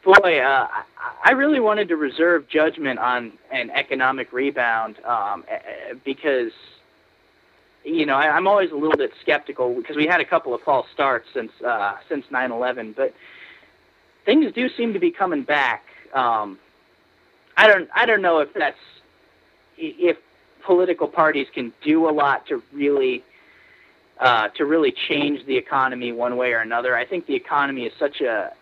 Boy, 0.05 0.41
uh, 0.41 0.69
I 1.25 1.31
really 1.33 1.61
wanted 1.61 1.89
to 1.89 1.97
reserve 1.97 2.49
judgment 2.49 2.99
on 2.99 3.33
an 3.51 3.71
economic 3.71 4.33
rebound 4.33 4.99
um, 5.05 5.45
because 6.05 6.53
you 7.85 8.05
know, 8.05 8.17
I, 8.17 8.29
I'm 8.29 8.47
always 8.47 8.71
a 8.71 8.77
little 8.77 8.97
bit 8.97 9.13
skeptical 9.21 9.75
because 9.75 9.97
we 9.97 10.07
had 10.07 10.21
a 10.21 10.25
couple 10.25 10.55
of 10.55 10.61
false 10.61 10.87
starts 10.93 11.29
since 11.33 11.53
uh, 11.63 11.97
since 12.09 12.27
9/11, 12.27 12.95
but 12.95 13.15
things 14.31 14.53
do 14.53 14.69
seem 14.77 14.93
to 14.93 15.01
be 15.01 15.11
coming 15.11 15.43
back. 15.43 15.83
Um, 16.15 16.57
I 17.57 17.67
don't 17.67 17.89
I 17.93 18.07
don't 18.07 18.23
know 18.23 18.39
if 18.39 18.55
that's 18.55 18.79
if 19.77 20.17
political 20.65 21.09
parties 21.09 21.49
can 21.53 21.73
do 21.83 22.09
a 22.09 22.13
lot 22.13 22.47
to 22.47 22.63
really 22.73 23.25
uh, 24.21 24.49
to 24.57 24.67
really 24.67 24.95
change 25.09 25.45
the 25.47 25.57
economy 25.57 26.13
one 26.13 26.37
way 26.37 26.53
or 26.53 26.61
another. 26.61 26.97
I 26.97 27.05
think 27.05 27.27
the 27.27 27.35
economy 27.35 27.87
is 27.87 27.93
such 27.99 28.21
a 28.21 28.53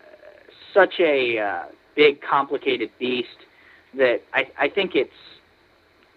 such 0.73 0.99
a 0.99 1.37
uh, 1.37 1.63
big, 1.95 2.19
complicated 2.21 2.89
beast 2.97 3.39
that 3.93 4.23
I, 4.33 4.47
I 4.57 4.69
think 4.69 4.95
it's 4.95 5.21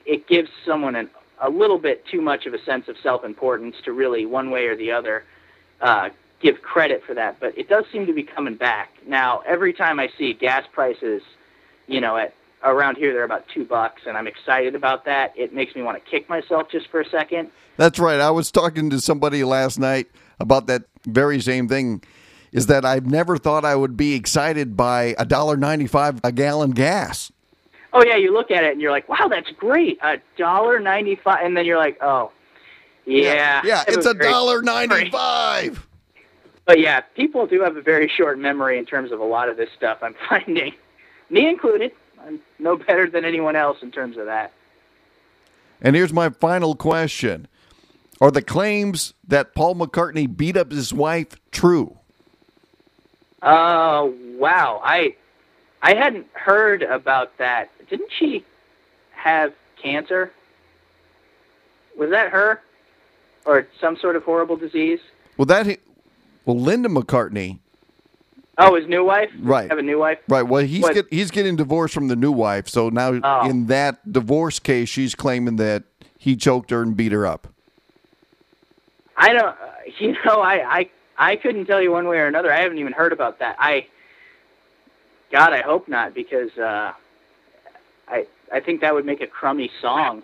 it 0.06 0.26
gives 0.28 0.48
someone 0.64 0.96
an 0.96 1.10
a 1.42 1.50
little 1.50 1.78
bit 1.78 2.06
too 2.06 2.22
much 2.22 2.46
of 2.46 2.54
a 2.54 2.62
sense 2.64 2.88
of 2.88 2.96
self-importance 3.02 3.76
to 3.84 3.92
really 3.92 4.24
one 4.24 4.50
way 4.50 4.66
or 4.66 4.76
the 4.76 4.92
other 4.92 5.24
uh, 5.82 6.08
give 6.42 6.62
credit 6.62 7.02
for 7.06 7.14
that. 7.14 7.38
But 7.40 7.56
it 7.56 7.68
does 7.68 7.84
seem 7.92 8.06
to 8.06 8.12
be 8.12 8.22
coming 8.22 8.56
back 8.56 8.90
now. 9.06 9.42
Every 9.46 9.72
time 9.72 10.00
I 10.00 10.10
see 10.18 10.32
gas 10.32 10.64
prices, 10.72 11.22
you 11.86 12.00
know, 12.00 12.16
at 12.16 12.34
around 12.64 12.96
here 12.96 13.12
they're 13.12 13.24
about 13.24 13.46
two 13.48 13.64
bucks, 13.64 14.02
and 14.06 14.16
I'm 14.16 14.26
excited 14.26 14.74
about 14.74 15.04
that. 15.04 15.32
It 15.36 15.54
makes 15.54 15.74
me 15.74 15.82
want 15.82 16.02
to 16.02 16.10
kick 16.10 16.28
myself 16.28 16.68
just 16.70 16.88
for 16.88 17.00
a 17.00 17.08
second. 17.08 17.50
That's 17.76 17.98
right. 17.98 18.20
I 18.20 18.30
was 18.30 18.50
talking 18.50 18.90
to 18.90 19.00
somebody 19.00 19.44
last 19.44 19.78
night 19.78 20.08
about 20.38 20.66
that 20.66 20.84
very 21.06 21.40
same 21.40 21.68
thing. 21.68 22.02
Is 22.52 22.66
that 22.66 22.84
I've 22.84 23.06
never 23.06 23.38
thought 23.38 23.64
I 23.64 23.74
would 23.74 23.96
be 23.96 24.14
excited 24.14 24.76
by 24.76 25.14
a 25.18 25.24
dollar 25.24 25.56
ninety 25.56 25.86
five 25.86 26.20
a 26.22 26.30
gallon 26.30 26.72
gas 26.72 27.32
oh 27.92 28.04
yeah, 28.04 28.16
you 28.16 28.32
look 28.32 28.50
at 28.50 28.64
it 28.64 28.72
and 28.72 28.80
you're 28.80 28.90
like, 28.90 29.08
wow, 29.08 29.28
that's 29.28 29.50
great, 29.52 29.98
a 30.02 30.18
dollar 30.36 30.78
ninety 30.80 31.16
five, 31.16 31.44
and 31.44 31.56
then 31.56 31.64
you're 31.64 31.78
like, 31.78 31.98
oh, 32.00 32.30
yeah, 33.04 33.34
yeah, 33.34 33.62
yeah 33.64 33.84
it's 33.88 34.06
a 34.06 34.14
dollar 34.14 34.62
ninety 34.62 35.10
five. 35.10 35.86
But 36.64 36.78
yeah, 36.78 37.00
people 37.00 37.46
do 37.46 37.60
have 37.62 37.76
a 37.76 37.82
very 37.82 38.08
short 38.08 38.38
memory 38.38 38.78
in 38.78 38.86
terms 38.86 39.10
of 39.10 39.20
a 39.20 39.24
lot 39.24 39.48
of 39.48 39.56
this 39.56 39.68
stuff. 39.76 39.98
I'm 40.02 40.14
finding, 40.28 40.74
me 41.30 41.48
included, 41.48 41.92
I'm 42.24 42.40
no 42.58 42.76
better 42.76 43.08
than 43.08 43.24
anyone 43.24 43.56
else 43.56 43.78
in 43.82 43.90
terms 43.90 44.16
of 44.16 44.26
that. 44.26 44.52
And 45.80 45.96
here's 45.96 46.12
my 46.12 46.30
final 46.30 46.76
question: 46.76 47.48
Are 48.20 48.30
the 48.30 48.42
claims 48.42 49.14
that 49.26 49.54
Paul 49.54 49.74
McCartney 49.74 50.34
beat 50.34 50.56
up 50.56 50.70
his 50.70 50.92
wife 50.92 51.34
true? 51.50 51.98
Oh 53.42 53.48
uh, 53.48 54.36
wow, 54.38 54.80
I 54.84 55.16
I 55.82 55.94
hadn't 55.94 56.28
heard 56.32 56.82
about 56.82 57.36
that. 57.38 57.70
Didn't 57.90 58.12
she 58.16 58.44
have 59.10 59.52
cancer? 59.82 60.30
Was 61.98 62.10
that 62.10 62.30
her, 62.30 62.62
or 63.44 63.66
some 63.80 63.96
sort 63.96 64.14
of 64.14 64.22
horrible 64.22 64.56
disease? 64.56 65.00
Well, 65.36 65.46
that 65.46 65.66
well, 66.44 66.58
Linda 66.58 66.88
McCartney. 66.88 67.58
Oh, 68.58 68.76
his 68.76 68.86
new 68.86 69.04
wife. 69.04 69.30
Right. 69.40 69.68
Have 69.68 69.78
a 69.78 69.82
new 69.82 69.98
wife. 69.98 70.18
Right. 70.28 70.42
Well, 70.42 70.62
he's 70.64 70.88
get, 70.90 71.06
he's 71.10 71.30
getting 71.30 71.56
divorced 71.56 71.94
from 71.94 72.08
the 72.08 72.16
new 72.16 72.32
wife. 72.32 72.68
So 72.68 72.90
now, 72.90 73.18
oh. 73.22 73.48
in 73.48 73.66
that 73.66 74.12
divorce 74.12 74.58
case, 74.58 74.88
she's 74.88 75.14
claiming 75.14 75.56
that 75.56 75.84
he 76.18 76.36
choked 76.36 76.70
her 76.70 76.82
and 76.82 76.96
beat 76.96 77.12
her 77.12 77.26
up. 77.26 77.48
I 79.16 79.32
don't. 79.32 79.56
You 79.98 80.16
know, 80.24 80.40
I 80.40 80.78
I 80.78 80.90
I 81.18 81.36
couldn't 81.36 81.66
tell 81.66 81.82
you 81.82 81.90
one 81.90 82.06
way 82.08 82.16
or 82.18 82.26
another. 82.26 82.52
I 82.52 82.60
haven't 82.60 82.78
even 82.78 82.92
heard 82.92 83.12
about 83.12 83.40
that. 83.40 83.56
I 83.58 83.88
God, 85.32 85.52
I 85.52 85.60
hope 85.60 85.88
not, 85.88 86.14
because 86.14 86.56
uh, 86.56 86.92
I 88.06 88.26
I 88.52 88.60
think 88.60 88.80
that 88.80 88.94
would 88.94 89.04
make 89.04 89.20
a 89.20 89.26
crummy 89.26 89.70
song. 89.80 90.22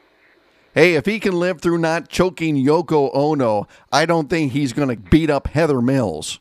Hey, 0.79 0.95
if 0.95 1.07
he 1.07 1.19
can 1.19 1.33
live 1.33 1.61
through 1.61 1.79
not 1.79 2.09
choking 2.09 2.55
Yoko 2.55 3.11
Ono, 3.13 3.67
I 3.91 4.07
don't 4.07 4.31
think 4.31 4.53
he's 4.53 4.73
going 4.73 4.89
to 4.89 5.11
beat 5.11 5.29
up 5.29 5.49
Heather 5.49 5.83
Mills. 5.83 6.39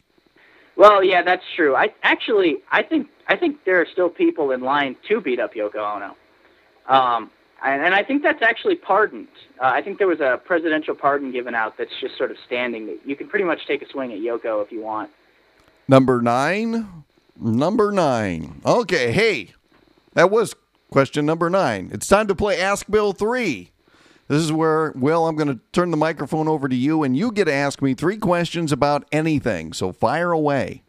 Well, 0.76 1.04
yeah, 1.04 1.24
that's 1.24 1.42
true. 1.56 1.76
I 1.76 1.92
actually, 2.04 2.58
I 2.72 2.84
think, 2.84 3.08
I 3.28 3.36
think 3.36 3.66
there 3.66 3.82
are 3.82 3.88
still 3.92 4.10
people 4.10 4.52
in 4.52 4.62
line 4.62 4.96
to 5.08 5.22
beat 5.22 5.40
up 5.40 5.56
Yoko 5.56 5.78
Ono, 5.78 6.16
um, 6.86 7.32
and, 7.66 7.82
and 7.82 7.96
I 7.96 8.04
think 8.04 8.22
that's 8.22 8.44
actually 8.44 8.76
pardoned. 8.76 9.28
Uh, 9.60 9.72
I 9.74 9.82
think 9.82 9.98
there 9.98 10.08
was 10.08 10.20
a 10.20 10.40
presidential 10.46 10.94
pardon 10.94 11.32
given 11.32 11.56
out 11.56 11.76
that's 11.80 12.00
just 12.00 12.16
sort 12.16 12.30
of 12.30 12.38
standing. 12.46 12.96
You 13.04 13.16
can 13.16 13.28
pretty 13.28 13.46
much 13.46 13.66
take 13.66 13.82
a 13.82 13.90
swing 13.90 14.14
at 14.14 14.20
Yoko 14.20 14.64
if 14.64 14.72
you 14.72 14.84
want. 14.84 15.10
Number 15.88 16.22
nine, 16.22 17.04
number 17.42 17.92
nine. 17.92 18.62
Okay, 18.64 19.12
hey, 19.12 19.56
that 20.14 20.30
was 20.30 20.54
question 20.92 21.26
number 21.26 21.50
nine. 21.50 21.90
It's 21.92 22.08
time 22.08 22.28
to 22.28 22.36
play 22.36 22.62
Ask 22.62 22.86
Bill 22.88 23.14
3. 23.14 23.72
This 24.28 24.42
is 24.42 24.52
where, 24.52 24.92
Will, 24.96 25.28
I'm 25.28 25.36
going 25.36 25.48
to 25.48 25.60
turn 25.72 25.92
the 25.92 25.98
microphone 25.98 26.48
over 26.48 26.68
to 26.68 26.76
you, 26.76 27.04
and 27.04 27.16
you 27.16 27.32
get 27.32 27.46
to 27.46 27.54
ask 27.54 27.82
me 27.82 27.94
three 27.94 28.18
questions 28.18 28.72
about 28.72 29.06
anything. 29.12 29.72
So 29.74 29.92
fire 29.94 30.32
away. 30.32 30.84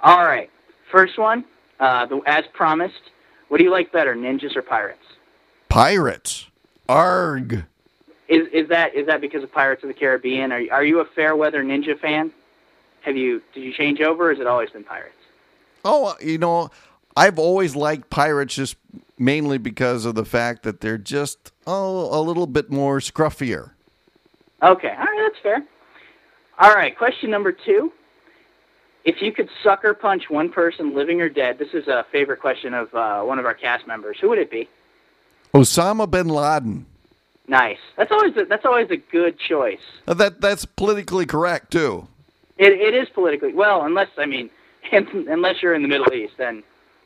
All 0.00 0.24
right. 0.24 0.50
First 0.90 1.16
one, 1.18 1.44
uh, 1.78 2.06
the, 2.06 2.20
as 2.26 2.44
promised, 2.52 3.10
what 3.48 3.58
do 3.58 3.64
you 3.64 3.70
like 3.70 3.92
better, 3.92 4.14
ninjas 4.14 4.56
or 4.56 4.62
pirates? 4.62 5.04
Pirates. 5.68 6.48
Arg. 6.88 7.64
Is 8.28 8.48
is 8.52 8.68
that 8.68 8.94
is 8.94 9.06
that 9.06 9.20
because 9.20 9.42
of 9.42 9.52
Pirates 9.52 9.82
of 9.82 9.88
the 9.88 9.94
Caribbean? 9.94 10.52
Are 10.52 10.62
are 10.70 10.84
you 10.84 11.00
a 11.00 11.04
fair 11.04 11.36
weather 11.36 11.62
ninja 11.62 11.98
fan? 11.98 12.32
Have 13.02 13.16
you 13.16 13.42
did 13.52 13.62
you 13.62 13.72
change 13.72 14.00
over, 14.00 14.28
or 14.28 14.30
has 14.30 14.40
it 14.40 14.46
always 14.46 14.70
been 14.70 14.84
pirates? 14.84 15.16
Oh, 15.84 16.14
you 16.20 16.38
know, 16.38 16.70
I've 17.16 17.38
always 17.38 17.76
liked 17.76 18.10
pirates 18.10 18.54
just 18.54 18.76
mainly 19.22 19.56
because 19.56 20.04
of 20.04 20.14
the 20.14 20.24
fact 20.24 20.64
that 20.64 20.80
they're 20.80 20.98
just 20.98 21.52
oh 21.66 22.18
a 22.18 22.20
little 22.20 22.46
bit 22.46 22.70
more 22.70 22.98
scruffier. 22.98 23.70
Okay, 24.62 24.88
all 24.90 24.96
right, 24.96 25.30
that's 25.30 25.42
fair. 25.42 25.64
All 26.58 26.74
right, 26.74 26.96
question 26.96 27.30
number 27.30 27.52
two. 27.52 27.92
If 29.04 29.20
you 29.20 29.32
could 29.32 29.48
sucker 29.64 29.94
punch 29.94 30.30
one 30.30 30.48
person, 30.50 30.94
living 30.94 31.20
or 31.20 31.28
dead, 31.28 31.58
this 31.58 31.74
is 31.74 31.88
a 31.88 32.04
favorite 32.12 32.40
question 32.40 32.72
of 32.72 32.94
uh, 32.94 33.22
one 33.22 33.38
of 33.38 33.46
our 33.46 33.54
cast 33.54 33.86
members. 33.86 34.16
Who 34.20 34.28
would 34.28 34.38
it 34.38 34.50
be? 34.50 34.68
Osama 35.54 36.08
bin 36.08 36.28
Laden. 36.28 36.86
Nice. 37.48 37.78
That's 37.96 38.12
always 38.12 38.36
a, 38.36 38.44
that's 38.44 38.64
always 38.64 38.90
a 38.90 38.96
good 38.96 39.38
choice. 39.38 39.80
Uh, 40.06 40.14
That 40.14 40.40
that's 40.40 40.64
politically 40.64 41.26
correct 41.26 41.72
too. 41.72 42.06
It 42.58 42.72
it 42.72 42.94
is 42.94 43.08
politically 43.08 43.52
well, 43.52 43.82
unless 43.82 44.08
I 44.18 44.26
mean, 44.26 44.50
unless 44.92 45.62
you're 45.62 45.74
in 45.74 45.82
the 45.82 45.88
Middle 45.88 46.12
East, 46.12 46.34
then 46.38 46.62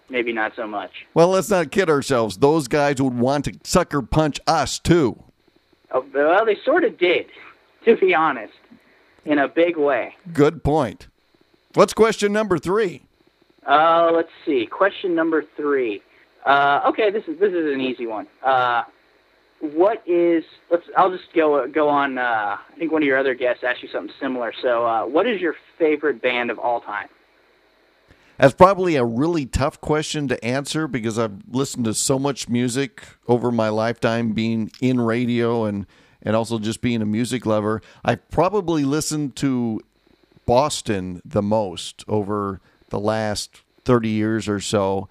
maybe 0.09 0.33
not 0.33 0.53
so 0.57 0.67
much. 0.67 0.91
Well, 1.15 1.29
let's 1.29 1.51
not 1.51 1.71
kid 1.71 1.89
ourselves. 1.89 2.39
Those 2.39 2.69
guys 2.69 3.01
would 3.01 3.19
want 3.19 3.47
to 3.47 3.59
sucker 3.65 4.03
punch 4.03 4.41
us 4.47 4.79
too. 4.79 5.23
Oh, 5.93 6.05
well, 6.13 6.45
they 6.45 6.57
sort 6.65 6.85
of 6.85 6.99
did, 6.99 7.27
to 7.85 7.97
be 7.97 8.15
honest, 8.15 8.55
in 9.25 9.39
a 9.39 9.49
big 9.49 9.77
way. 9.77 10.15
Good 10.33 10.65
point. 10.65 11.09
What's 11.75 11.93
question 11.93 12.33
number 12.33 12.59
three? 12.59 13.03
Uh, 13.67 14.11
let's 14.13 14.31
see. 14.45 14.67
Question 14.67 15.15
number 15.15 15.45
three. 15.57 16.03
Uh, 16.45 16.81
okay, 16.87 17.11
this 17.11 17.25
is 17.27 17.39
this 17.41 17.53
is 17.53 17.73
an 17.73 17.81
easy 17.81 18.07
one. 18.07 18.27
Uh, 18.43 18.85
what 19.61 20.03
is? 20.07 20.45
Let's. 20.71 20.85
I'll 20.97 21.11
just 21.11 21.33
go 21.35 21.67
go 21.67 21.89
on. 21.89 22.19
Uh, 22.19 22.57
I 22.59 22.79
think 22.79 22.93
one 22.93 23.03
of 23.03 23.07
your 23.07 23.19
other 23.19 23.35
guests 23.35 23.65
asked 23.65 23.83
you 23.83 23.89
something 23.93 24.15
similar. 24.21 24.53
So, 24.63 24.87
uh, 24.87 25.07
what 25.07 25.27
is 25.27 25.41
your 25.41 25.55
favorite 25.79 26.23
band 26.23 26.51
of 26.51 26.59
all 26.59 26.81
time? 26.81 27.09
That's 28.39 28.55
probably 28.55 28.97
a 28.97 29.05
really 29.05 29.47
tough 29.47 29.81
question 29.81 30.29
to 30.29 30.45
answer 30.45 30.87
because 30.87 31.19
I've 31.19 31.39
listened 31.51 31.87
to 31.87 31.95
so 31.95 32.19
much 32.19 32.49
music 32.49 33.03
over 33.27 33.51
my 33.51 33.71
lifetime 33.71 34.33
being 34.33 34.71
in 34.81 35.01
radio 35.01 35.65
and, 35.65 35.87
and 36.23 36.37
also 36.37 36.59
just 36.59 36.83
being 36.83 37.01
a 37.01 37.07
music 37.07 37.47
lover. 37.47 37.81
I've 38.05 38.29
probably 38.31 38.85
listened 38.85 39.37
to 39.37 39.81
Boston 40.45 41.23
the 41.25 41.43
most 41.43 42.05
over 42.07 42.61
the 42.91 43.01
last 43.01 43.63
30 43.85 44.11
years 44.11 44.49
or 44.49 44.61
so, 44.61 45.09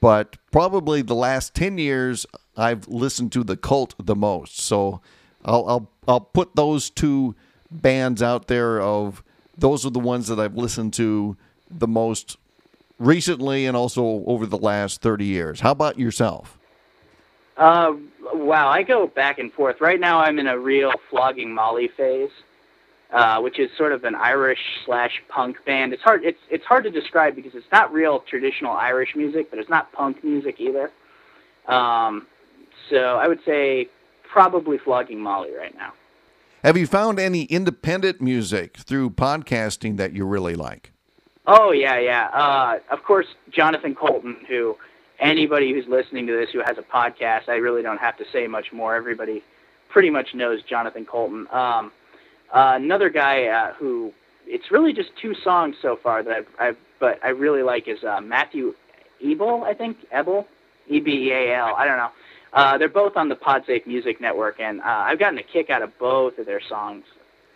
but 0.00 0.38
probably 0.50 1.02
the 1.02 1.14
last 1.14 1.54
10 1.54 1.76
years 1.76 2.24
I've 2.56 2.88
listened 2.88 3.32
to 3.32 3.44
the 3.44 3.56
cult 3.56 3.94
the 3.98 4.16
most. 4.16 4.60
So 4.60 5.02
I'll, 5.44 5.68
I'll, 5.68 5.90
I'll 6.08 6.20
put 6.20 6.56
those 6.56 6.88
two 6.88 7.34
bands 7.70 8.22
out 8.22 8.48
there 8.48 8.80
of 8.80 9.22
those 9.56 9.84
are 9.84 9.90
the 9.90 10.00
ones 10.00 10.28
that 10.28 10.40
I've 10.40 10.56
listened 10.56 10.94
to 10.94 11.36
the 11.70 11.86
most 11.86 12.38
recently 13.02 13.66
and 13.66 13.76
also 13.76 14.22
over 14.26 14.46
the 14.46 14.58
last 14.58 15.02
30 15.02 15.24
years. 15.24 15.60
How 15.60 15.72
about 15.72 15.98
yourself? 15.98 16.58
Uh, 17.56 17.92
wow, 18.32 18.68
I 18.68 18.82
go 18.82 19.06
back 19.06 19.38
and 19.38 19.52
forth. 19.52 19.80
Right 19.80 20.00
now, 20.00 20.20
I'm 20.20 20.38
in 20.38 20.46
a 20.46 20.58
real 20.58 20.92
flogging 21.10 21.52
Molly 21.52 21.88
phase, 21.96 22.30
uh, 23.12 23.40
which 23.40 23.58
is 23.58 23.70
sort 23.76 23.92
of 23.92 24.04
an 24.04 24.14
Irish 24.14 24.58
slash 24.86 25.22
punk 25.28 25.56
band. 25.66 25.92
It's 25.92 26.02
hard. 26.02 26.24
It's 26.24 26.38
it's 26.50 26.64
hard 26.64 26.84
to 26.84 26.90
describe 26.90 27.36
because 27.36 27.54
it's 27.54 27.70
not 27.70 27.92
real 27.92 28.20
traditional 28.20 28.72
Irish 28.72 29.14
music, 29.14 29.50
but 29.50 29.58
it's 29.58 29.68
not 29.68 29.92
punk 29.92 30.24
music 30.24 30.60
either. 30.60 30.90
Um, 31.66 32.26
so 32.88 33.18
I 33.18 33.28
would 33.28 33.40
say 33.44 33.88
probably 34.32 34.78
flogging 34.78 35.20
Molly 35.20 35.54
right 35.54 35.74
now. 35.76 35.92
Have 36.64 36.76
you 36.76 36.86
found 36.86 37.18
any 37.18 37.42
independent 37.44 38.20
music 38.20 38.78
through 38.78 39.10
podcasting 39.10 39.98
that 39.98 40.14
you 40.14 40.24
really 40.24 40.54
like? 40.54 40.92
Oh 41.46 41.72
yeah, 41.72 41.98
yeah. 41.98 42.28
Uh, 42.32 42.78
of 42.90 43.02
course, 43.02 43.26
Jonathan 43.50 43.94
Coulton, 43.94 44.36
who 44.48 44.76
anybody 45.18 45.72
who's 45.72 45.86
listening 45.88 46.26
to 46.26 46.32
this 46.32 46.50
who 46.52 46.60
has 46.64 46.76
a 46.78 46.82
podcast, 46.82 47.48
I 47.48 47.54
really 47.54 47.82
don't 47.82 47.98
have 47.98 48.16
to 48.18 48.24
say 48.32 48.46
much 48.46 48.72
more. 48.72 48.94
Everybody 48.94 49.42
pretty 49.88 50.10
much 50.10 50.34
knows 50.34 50.62
Jonathan 50.62 51.04
Coulton. 51.04 51.46
Um, 51.50 51.92
uh, 52.52 52.74
another 52.76 53.10
guy 53.10 53.46
uh, 53.46 53.74
who 53.74 54.12
it's 54.46 54.70
really 54.70 54.92
just 54.92 55.10
two 55.20 55.34
songs 55.42 55.76
so 55.80 55.98
far 56.02 56.22
that 56.22 56.32
I've, 56.32 56.46
I've 56.58 56.76
but 57.00 57.18
I 57.24 57.28
really 57.28 57.62
like 57.62 57.88
is 57.88 58.04
uh, 58.04 58.20
Matthew 58.20 58.74
Ebel, 59.22 59.64
I 59.64 59.74
think 59.74 59.96
Ebel, 60.12 60.46
E 60.88 61.00
B 61.00 61.28
E 61.28 61.32
A 61.32 61.56
L. 61.56 61.74
I 61.76 61.86
don't 61.86 61.96
know. 61.96 62.10
Uh, 62.52 62.78
they're 62.78 62.88
both 62.88 63.16
on 63.16 63.28
the 63.28 63.34
Podsafe 63.34 63.86
Music 63.86 64.20
Network, 64.20 64.60
and 64.60 64.80
uh, 64.80 64.84
I've 64.84 65.18
gotten 65.18 65.38
a 65.38 65.42
kick 65.42 65.70
out 65.70 65.82
of 65.82 65.98
both 65.98 66.38
of 66.38 66.46
their 66.46 66.60
songs. 66.60 67.04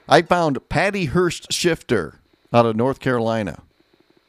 I 0.09 0.23
found 0.23 0.69
Patty 0.69 1.07
Hurst 1.07 1.53
Shifter 1.53 2.19
out 2.53 2.65
of 2.67 2.77
North 2.77 3.01
Carolina. 3.01 3.63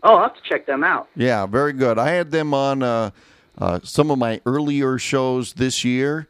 Oh, 0.04 0.16
I'll 0.16 0.24
have 0.24 0.36
to 0.36 0.42
check 0.48 0.66
them 0.66 0.84
out. 0.84 1.10
Yeah, 1.16 1.46
very 1.46 1.74
good. 1.74 1.98
I 1.98 2.12
had 2.12 2.32
them 2.32 2.54
on 2.54 2.84
uh, 2.84 3.12
uh, 3.58 3.80
some 3.84 4.12
of 4.12 4.18
my 4.18 4.40
earlier 4.46 4.98
shows 4.98 5.54
this 5.54 5.84
year. 5.84 6.28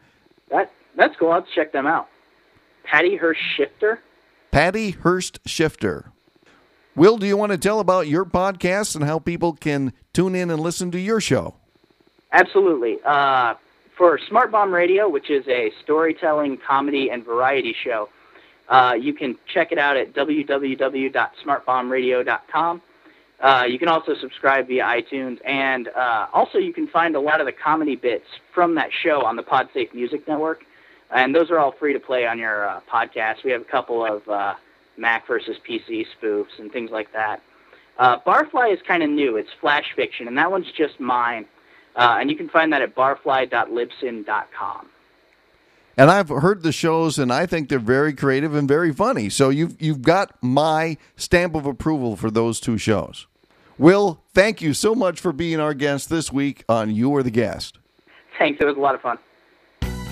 That 0.49 0.71
that's 0.95 1.15
cool. 1.17 1.29
I'll 1.29 1.41
have 1.41 1.47
to 1.47 1.55
check 1.55 1.73
them 1.73 1.85
out. 1.85 2.07
Patty 2.83 3.17
Hurst 3.17 3.41
Shifter. 3.55 3.99
Patty 4.51 4.91
Hurst 4.91 5.39
Shifter. 5.45 6.11
Will, 6.95 7.17
do 7.17 7.27
you 7.27 7.37
want 7.37 7.51
to 7.51 7.57
tell 7.57 7.79
about 7.79 8.07
your 8.07 8.25
podcast 8.25 8.95
and 8.95 9.03
how 9.03 9.19
people 9.19 9.53
can 9.53 9.93
tune 10.13 10.33
in 10.33 10.49
and 10.49 10.59
listen 10.59 10.89
to 10.91 10.99
your 10.99 11.21
show? 11.21 11.53
Absolutely. 12.31 12.97
Uh, 13.05 13.53
for 13.95 14.19
Smart 14.27 14.51
Bomb 14.51 14.73
Radio, 14.73 15.07
which 15.09 15.29
is 15.29 15.47
a 15.47 15.71
storytelling, 15.83 16.57
comedy, 16.57 17.09
and 17.11 17.23
variety 17.23 17.75
show, 17.83 18.09
uh, 18.69 18.95
you 18.99 19.13
can 19.13 19.37
check 19.53 19.71
it 19.71 19.77
out 19.77 19.95
at 19.97 20.13
www.smartbombradio.com. 20.13 22.81
Uh, 23.39 23.65
you 23.67 23.77
can 23.77 23.87
also 23.87 24.15
subscribe 24.19 24.67
via 24.67 24.83
iTunes, 24.83 25.37
and 25.45 25.89
uh, 25.89 26.27
also 26.33 26.57
you 26.57 26.73
can 26.73 26.87
find 26.87 27.15
a 27.15 27.19
lot 27.19 27.39
of 27.39 27.45
the 27.45 27.51
comedy 27.51 27.95
bits 27.95 28.25
from 28.53 28.73
that 28.75 28.89
show 29.03 29.21
on 29.23 29.35
the 29.35 29.43
PodSafe 29.43 29.93
Music 29.93 30.27
Network, 30.27 30.63
and 31.11 31.35
those 31.35 31.51
are 31.51 31.59
all 31.59 31.71
free 31.71 31.93
to 31.93 31.99
play 31.99 32.25
on 32.25 32.39
your 32.39 32.67
uh, 32.67 32.79
podcast. 32.91 33.43
We 33.43 33.51
have 33.51 33.61
a 33.61 33.65
couple 33.65 34.03
of 34.03 34.27
uh, 34.27 34.55
Mac 34.97 35.27
versus 35.27 35.57
PC 35.69 36.07
spoofs 36.19 36.57
and 36.57 36.71
things 36.71 36.89
like 36.89 37.13
that. 37.13 37.41
Uh, 37.99 38.17
Barfly 38.25 38.73
is 38.73 38.79
kind 38.87 39.03
of 39.03 39.09
new; 39.09 39.37
it's 39.37 39.49
flash 39.61 39.93
fiction, 39.95 40.27
and 40.27 40.37
that 40.37 40.49
one's 40.49 40.71
just 40.75 40.99
mine. 40.99 41.45
And 41.95 42.29
you 42.29 42.35
can 42.37 42.49
find 42.49 42.73
that 42.73 42.81
at 42.83 42.95
barfly.libsyn.com. 42.95 44.87
And 45.97 46.11
I've 46.11 46.29
heard 46.29 46.61
the 46.61 46.71
shows, 46.71 47.17
and 47.17 47.33
I 47.33 47.47
think 47.47 47.69
they're 47.69 47.79
very 47.79 48.13
creative 48.13 48.53
and 48.53 48.67
very 48.67 48.93
funny. 48.93 49.29
So 49.29 49.49
you've 49.49 49.81
you've 49.81 50.03
got 50.03 50.35
my 50.41 50.97
stamp 51.15 51.55
of 51.55 51.65
approval 51.65 52.15
for 52.15 52.29
those 52.29 52.59
two 52.59 52.77
shows. 52.77 53.25
Will, 53.79 54.21
thank 54.33 54.61
you 54.61 54.73
so 54.73 54.93
much 54.93 55.19
for 55.19 55.33
being 55.33 55.59
our 55.59 55.73
guest 55.73 56.09
this 56.09 56.31
week 56.31 56.63
on 56.69 56.93
You 56.93 57.15
Are 57.15 57.23
the 57.23 57.31
Guest. 57.31 57.79
Thanks; 58.37 58.61
it 58.61 58.65
was 58.65 58.77
a 58.77 58.79
lot 58.79 58.93
of 58.93 59.01
fun. 59.01 59.17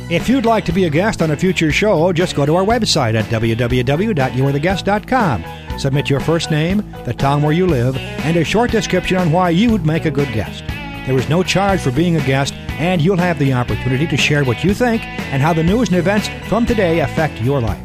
If 0.09 0.27
you'd 0.29 0.45
like 0.45 0.65
to 0.65 0.71
be 0.71 0.85
a 0.85 0.89
guest 0.89 1.23
on 1.23 1.31
a 1.31 1.37
future 1.37 1.71
show, 1.71 2.13
just 2.13 2.35
go 2.35 2.45
to 2.45 2.55
our 2.55 2.63
website 2.63 3.15
at 3.15 3.25
www.youaretheguest.com. 3.25 5.79
Submit 5.79 6.09
your 6.11 6.19
first 6.19 6.51
name, 6.51 6.83
the 7.05 7.13
town 7.13 7.41
where 7.41 7.53
you 7.53 7.65
live, 7.65 7.97
and 7.97 8.37
a 8.37 8.43
short 8.43 8.69
description 8.69 9.17
on 9.17 9.31
why 9.31 9.49
you'd 9.49 9.83
make 9.85 10.05
a 10.05 10.11
good 10.11 10.31
guest. 10.31 10.63
There 11.05 11.17
is 11.17 11.29
no 11.29 11.43
charge 11.43 11.81
for 11.81 11.91
being 11.91 12.15
a 12.15 12.25
guest, 12.25 12.55
and 12.79 12.99
you'll 12.99 13.17
have 13.17 13.37
the 13.37 13.53
opportunity 13.53 14.07
to 14.07 14.17
share 14.17 14.43
what 14.43 14.63
you 14.63 14.73
think 14.73 15.05
and 15.05 15.41
how 15.41 15.53
the 15.53 15.63
news 15.63 15.89
and 15.89 15.97
events 15.97 16.29
from 16.47 16.65
today 16.65 17.01
affect 17.01 17.39
your 17.41 17.61
life. 17.61 17.79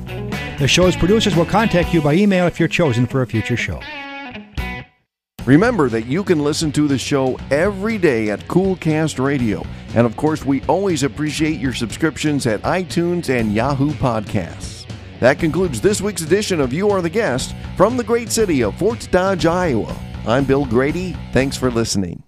The 0.59 0.67
show's 0.67 0.97
producers 0.97 1.37
will 1.37 1.45
contact 1.45 1.93
you 1.93 2.01
by 2.01 2.15
email 2.15 2.47
if 2.47 2.59
you're 2.59 2.69
chosen 2.69 3.07
for 3.07 3.21
a 3.21 3.27
future 3.27 3.57
show. 3.57 3.81
Remember 5.45 5.89
that 5.89 6.07
you 6.07 6.23
can 6.23 6.45
listen 6.45 6.71
to 6.73 6.87
the 6.87 6.99
show 6.99 7.39
every 7.51 7.99
day 7.99 8.31
at 8.31 8.41
Coolcast 8.41 9.23
Radio. 9.23 9.65
And 9.95 10.07
of 10.07 10.17
course, 10.17 10.45
we 10.45 10.63
always 10.63 11.03
appreciate 11.03 11.59
your 11.59 11.73
subscriptions 11.73 12.47
at 12.47 12.63
iTunes 12.63 13.29
and 13.29 13.55
Yahoo 13.55 13.91
Podcasts. 13.93 14.87
That 15.19 15.39
concludes 15.39 15.81
this 15.81 16.01
week's 16.01 16.23
edition 16.23 16.61
of 16.61 16.73
You 16.73 16.91
Are 16.91 17.03
the 17.03 17.11
Guest 17.11 17.55
from 17.77 17.97
the 17.97 18.05
great 18.05 18.31
city 18.31 18.63
of 18.63 18.79
Fort 18.79 19.09
Dodge, 19.11 19.45
Iowa. 19.45 19.95
I'm 20.27 20.45
Bill 20.45 20.65
Grady. 20.65 21.17
Thanks 21.33 21.57
for 21.57 21.71
listening. 21.71 22.23